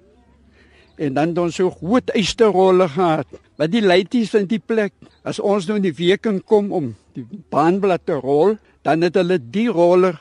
En 0.98 1.13
dan 1.13 1.34
dan 1.34 1.52
so 1.52 1.72
groot 1.72 2.10
eysterrolle 2.10 2.88
gehad 2.89 3.28
Wat 3.60 3.69
die 3.69 3.84
leities 3.86 4.32
van 4.34 4.48
die 4.50 4.62
plek, 4.62 4.93
as 5.22 5.38
ons 5.39 5.67
nou 5.69 5.78
in 5.78 5.86
die 5.86 5.96
week 5.96 6.26
kom 6.50 6.72
om 6.74 6.93
die 7.13 7.26
baanblad 7.54 8.06
te 8.10 8.17
rol, 8.17 8.58
dan 8.84 9.06
het 9.06 9.17
hulle 9.19 9.38
die 9.38 9.69
roller 9.69 10.17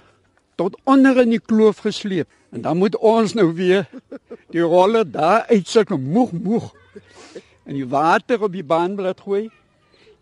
tot 0.61 0.77
onder 0.85 1.22
in 1.22 1.33
die 1.33 1.40
kloof 1.40 1.81
gesleep 1.87 2.29
en 2.53 2.62
dan 2.66 2.77
moet 2.77 2.98
ons 3.01 3.33
nou 3.33 3.48
weer 3.57 3.87
die 4.53 4.61
roller 4.61 5.09
daar 5.09 5.48
uit 5.48 5.66
sulke 5.66 5.96
moeg 5.96 6.35
moeg 6.37 6.68
en 7.64 7.79
die 7.79 7.88
water 7.88 8.44
op 8.44 8.53
die 8.53 8.66
baanblad 8.66 9.22
gooi 9.25 9.46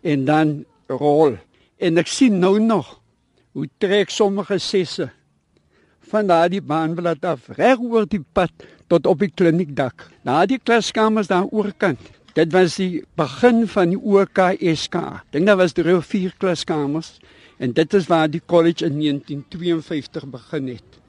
en 0.01 0.23
dan 0.25 0.53
rol. 0.87 1.35
En 1.77 1.99
ek 1.99 2.07
sien 2.07 2.39
nou 2.39 2.55
nog 2.63 2.95
hoe 3.51 3.67
trek 3.83 4.09
sommige 4.09 4.57
sesse 4.63 5.09
van 6.11 6.27
daardie 6.27 6.61
baanblad 6.61 7.25
af 7.25 7.47
reg 7.57 7.79
oor 7.79 8.07
die 8.09 8.23
pad 8.35 8.51
tot 8.91 9.07
op 9.07 9.21
die 9.23 9.31
kliniekdak. 9.31 10.09
Na 10.27 10.43
die 10.45 10.59
klaskamers 10.59 11.31
daar 11.31 11.47
oorkant. 11.49 11.99
Dit 12.35 12.51
was 12.55 12.77
die 12.79 13.03
begin 13.19 13.65
van 13.67 13.91
die 13.91 13.99
OKSK. 13.99 14.95
Dink 15.31 15.47
daar 15.47 15.59
was 15.59 15.73
of 15.73 16.05
vier 16.05 16.33
klaskamers 16.37 17.19
en 17.57 17.73
dit 17.73 17.93
is 17.93 18.07
waar 18.07 18.29
die 18.29 18.41
college 18.45 18.85
in 18.85 18.99
1952 18.99 20.25
begin 20.27 20.67
het. 20.67 20.99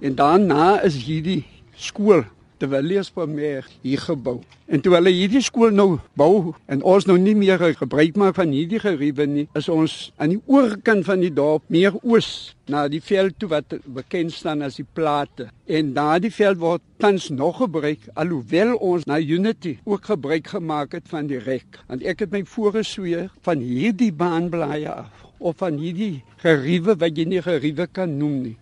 En 0.00 0.14
daarna 0.14 0.80
is 0.80 1.04
hierdie 1.04 1.44
skool 1.74 2.24
de 2.58 2.68
Villiers 2.68 3.10
Premier 3.10 3.66
hier 3.82 4.00
gebou. 4.00 4.40
En 4.66 4.80
toe 4.80 4.94
hulle 4.96 5.12
hierdie 5.12 5.42
skool 5.44 5.74
nou 5.74 5.98
bou 6.18 6.54
en 6.72 6.82
ons 6.88 7.06
nou 7.06 7.16
nie 7.20 7.34
meer 7.36 7.60
gebruik 7.76 8.16
maak 8.18 8.38
van 8.38 8.52
hierdie 8.54 8.80
geriewe 8.82 9.26
nie, 9.28 9.44
is 9.58 9.68
ons 9.72 9.96
aan 10.16 10.32
die 10.34 10.40
oorkant 10.50 11.04
van 11.06 11.20
die 11.22 11.32
dorp 11.32 11.66
meer 11.72 11.94
oos 12.00 12.56
na 12.72 12.86
die 12.90 13.02
veld 13.04 13.36
toe 13.38 13.50
wat 13.52 13.76
bekend 13.84 14.34
staan 14.34 14.64
as 14.66 14.80
die 14.80 14.86
plate. 14.96 15.50
En 15.68 15.92
daardie 15.96 16.32
veld 16.34 16.58
word 16.62 16.84
tans 17.02 17.28
nog 17.30 17.60
gebruik 17.60 18.08
alhoewel 18.16 18.74
ons 18.80 19.04
na 19.06 19.20
Unity 19.20 19.76
ook 19.84 20.08
gebruik 20.12 20.48
gemaak 20.56 20.96
het 20.96 21.06
van 21.12 21.28
die 21.30 21.42
rek. 21.42 21.82
Want 21.90 22.06
ek 22.08 22.24
het 22.24 22.32
my 22.32 22.42
voorgesweer 22.48 23.28
van 23.46 23.62
hierdie 23.62 24.12
baanblaaie 24.12 24.90
af 24.90 25.26
of 25.38 25.60
van 25.60 25.76
hierdie 25.76 26.24
geriewe 26.40 26.96
wat 26.96 27.18
jy 27.18 27.28
nie 27.28 27.44
geriewe 27.44 27.86
kan 27.92 28.16
noem 28.16 28.40
nie. 28.48 28.56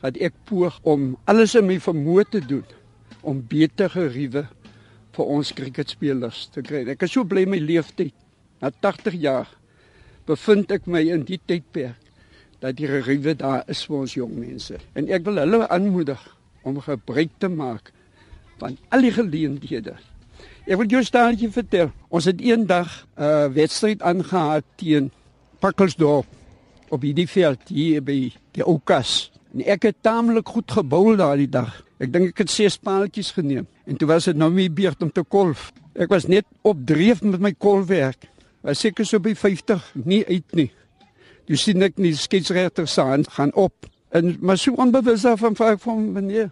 Dat 0.00 0.16
ek 0.20 0.34
poog 0.48 0.80
om 0.82 1.12
alles 1.28 1.54
in 1.56 1.68
my 1.68 1.76
vermoë 1.80 2.24
te 2.32 2.40
doen 2.40 2.64
om 3.24 3.42
beter 3.48 3.90
geriewe 3.90 4.44
vir 5.14 5.24
ons 5.36 5.52
cricketspelers 5.56 6.48
te 6.54 6.62
kry. 6.62 6.84
Ek 6.90 7.04
is 7.06 7.14
so 7.14 7.24
bly 7.24 7.44
my 7.48 7.60
leeftyd. 7.62 8.14
Na 8.62 8.70
80 8.70 9.18
jaar 9.20 9.50
bevind 10.28 10.72
ek 10.72 10.86
my 10.88 11.02
in 11.12 11.26
die 11.28 11.40
tydperk 11.40 12.00
dat 12.62 12.78
die 12.78 12.88
geriewe 12.88 13.34
daar 13.36 13.66
is 13.68 13.82
vir 13.84 13.98
ons 13.98 14.14
jong 14.16 14.32
mense. 14.38 14.78
En 14.96 15.10
ek 15.12 15.26
wil 15.26 15.42
hulle 15.42 15.66
aanmoedig 15.68 16.20
om 16.64 16.80
gebruik 16.80 17.34
te 17.38 17.50
maak 17.52 17.92
van 18.60 18.78
al 18.88 19.04
die 19.04 19.12
geleenthede. 19.12 19.98
Ek 20.64 20.78
wil 20.80 20.88
jou 20.88 21.02
staaltjie 21.04 21.50
vertel. 21.52 21.92
Ons 22.08 22.24
het 22.30 22.40
eendag 22.40 22.88
'n 23.18 23.22
uh, 23.22 23.52
wedstryd 23.52 24.00
aangehaal 24.02 24.62
teen 24.80 25.10
Pakkelsdorp 25.60 26.26
op 26.88 27.00
die 27.00 27.28
veld 27.28 27.68
hier 27.68 28.02
by 28.02 28.32
die 28.52 28.64
Oukas. 28.64 29.30
En 29.52 29.60
ek 29.60 29.82
het 29.82 29.96
taamlik 30.00 30.48
goed 30.48 30.70
gebou 30.70 31.16
daardie 31.16 31.48
dag. 31.48 31.83
Ek 32.02 32.10
dink 32.10 32.32
ek 32.32 32.42
het 32.42 32.50
ses 32.50 32.76
paaltjies 32.82 33.30
geneem 33.36 33.66
en 33.86 33.98
toe 33.98 34.08
was 34.10 34.26
dit 34.26 34.38
nou 34.38 34.48
my 34.50 34.66
beurt 34.72 35.02
om 35.04 35.10
te 35.14 35.22
kolf. 35.22 35.68
Ek 35.94 36.10
was 36.10 36.26
net 36.26 36.46
op 36.66 36.80
dreef 36.86 37.22
met 37.22 37.42
my 37.42 37.52
kolfwerk. 37.52 38.26
Was 38.66 38.80
seker 38.82 39.06
so 39.06 39.20
by 39.22 39.34
50 39.38 39.92
nie 40.02 40.24
uit 40.26 40.56
nie. 40.58 40.70
Jy 41.46 41.58
sien 41.60 41.84
ek 41.86 42.00
nie 42.00 42.14
sketsregter 42.18 42.88
saan 42.90 43.26
gaan 43.36 43.52
op 43.54 43.86
en 44.14 44.34
maar 44.40 44.58
so 44.58 44.74
onbewus 44.80 45.26
af 45.28 45.42
van 45.44 45.54
vraag 45.58 45.80
van 45.82 46.10
meneer. 46.16 46.50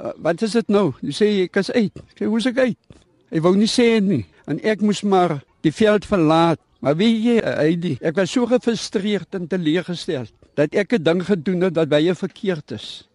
Uh, 0.00 0.10
wat 0.24 0.42
is 0.42 0.56
dit 0.58 0.68
nou? 0.72 0.90
Jy 1.02 1.14
sê 1.14 1.30
ek 1.44 1.60
is 1.62 1.70
uit. 1.70 2.02
Ek 2.14 2.22
sê 2.22 2.30
hoe's 2.30 2.48
ek 2.50 2.58
uit? 2.64 2.98
Hy 3.32 3.42
wou 3.44 3.54
nie 3.56 3.70
sê 3.70 3.94
nie 4.02 4.24
en 4.50 4.58
ek 4.66 4.82
moes 4.82 5.04
maar 5.06 5.38
die 5.62 5.74
veld 5.74 6.08
verlaat. 6.08 6.58
Maar 6.82 6.96
wie 6.98 7.12
jy, 7.14 7.36
Heidi, 7.46 7.94
ek 8.02 8.16
was 8.18 8.32
so 8.34 8.48
gefrustreerd 8.50 9.38
en 9.38 9.46
teleeggestel 9.46 10.26
dat 10.58 10.74
ek 10.74 10.98
'n 10.98 11.02
ding 11.02 11.22
gedoen 11.22 11.60
het 11.70 11.76
wat 11.78 11.88
baie 11.88 12.14
verkeerd 12.14 12.74
is 12.74 13.06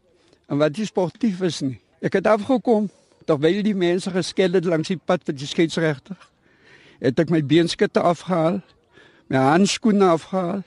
en 0.47 0.61
wat 0.61 0.77
nie 0.77 0.87
sportief 0.87 1.41
is 1.45 1.61
nie. 1.61 1.77
Ek 2.03 2.17
het 2.19 2.27
afgekom 2.29 2.89
terwyl 3.27 3.61
die 3.65 3.75
mense 3.75 4.11
geskel 4.13 4.55
het 4.55 4.65
langs 4.65 4.91
die 4.91 4.99
pad 4.99 5.25
vir 5.27 5.35
die 5.35 5.49
skeieregter. 5.49 6.17
Het 7.03 7.19
ek 7.19 7.31
my 7.33 7.41
beenskutte 7.45 8.01
afgehaal, 8.01 8.61
my 9.27 9.41
handskoene 9.51 10.07
afgehaal, 10.15 10.63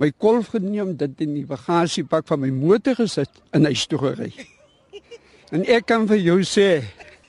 my 0.00 0.10
kolf 0.18 0.52
geneem, 0.54 0.94
dit 0.98 1.24
in 1.26 1.34
die 1.40 1.46
bagasiepak 1.46 2.26
van 2.30 2.42
my 2.42 2.50
motor 2.54 2.96
gesit 2.98 3.42
en 3.54 3.66
hy 3.66 3.74
toe 3.74 4.00
gery. 4.02 4.30
En 5.54 5.66
ek 5.70 5.86
kan 5.86 6.06
vir 6.10 6.22
jou 6.22 6.40
sê, 6.48 6.84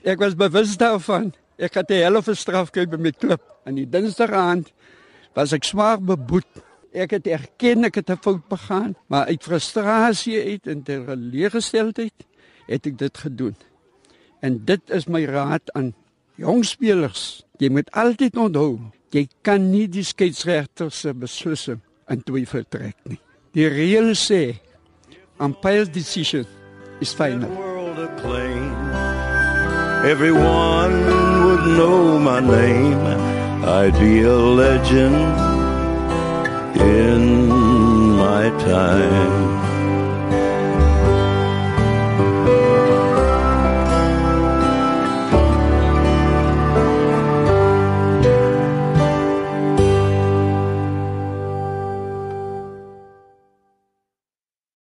ek 0.06 0.22
was 0.22 0.38
bewus 0.38 0.78
daarvan. 0.82 1.34
Ek 1.58 1.74
het 1.74 1.92
'n 1.92 2.04
helfte 2.06 2.36
straf 2.36 2.70
gekry 2.70 2.86
by 2.90 2.98
my 2.98 3.12
klub 3.12 3.42
en 3.66 3.76
die 3.76 3.90
Dinsdag 3.90 4.32
aand 4.32 4.72
was 5.34 5.54
ek 5.54 5.64
swaar 5.64 6.00
beboet 6.02 6.48
Ek 6.96 7.12
het 7.12 7.28
erken 7.28 7.84
ek 7.84 8.00
het 8.00 8.10
'n 8.10 8.22
fout 8.24 8.48
begaan, 8.48 8.96
maar 9.08 9.26
uit 9.28 9.44
frustrasie 9.44 10.40
uit 10.44 10.68
en 10.68 10.84
ter 10.84 11.16
leegesteldheid 11.16 12.14
het 12.68 12.86
ek 12.86 12.98
dit 12.98 13.18
gedoen. 13.18 13.56
En 14.40 14.66
dit 14.66 14.82
is 14.90 15.06
my 15.06 15.26
raad 15.26 15.72
aan 15.74 15.94
jong 16.36 16.66
spelers. 16.66 17.44
Jy 17.58 17.70
moet 17.70 17.92
altyd 17.92 18.38
onthou, 18.38 18.80
jy 19.10 19.28
kan 19.42 19.70
nie 19.72 19.88
die 19.88 20.04
skeieregter 20.04 20.92
se 20.92 21.14
beslissing 21.14 21.80
in 22.08 22.24
twyfel 22.24 22.64
trek 22.70 22.96
nie. 23.04 23.20
Die 23.52 23.68
reël 23.68 24.16
sê, 24.16 24.60
umpire's 25.40 25.90
decision 25.90 26.46
is 27.02 27.14
final. 27.14 27.50
Everyone 30.06 30.94
would 31.44 31.64
know 31.78 32.20
my 32.20 32.40
name. 32.40 33.02
I'd 33.66 33.94
be 34.00 34.22
a 34.22 34.36
legend 34.36 35.45
in 36.76 37.40
my 38.18 38.50
time. 38.60 39.75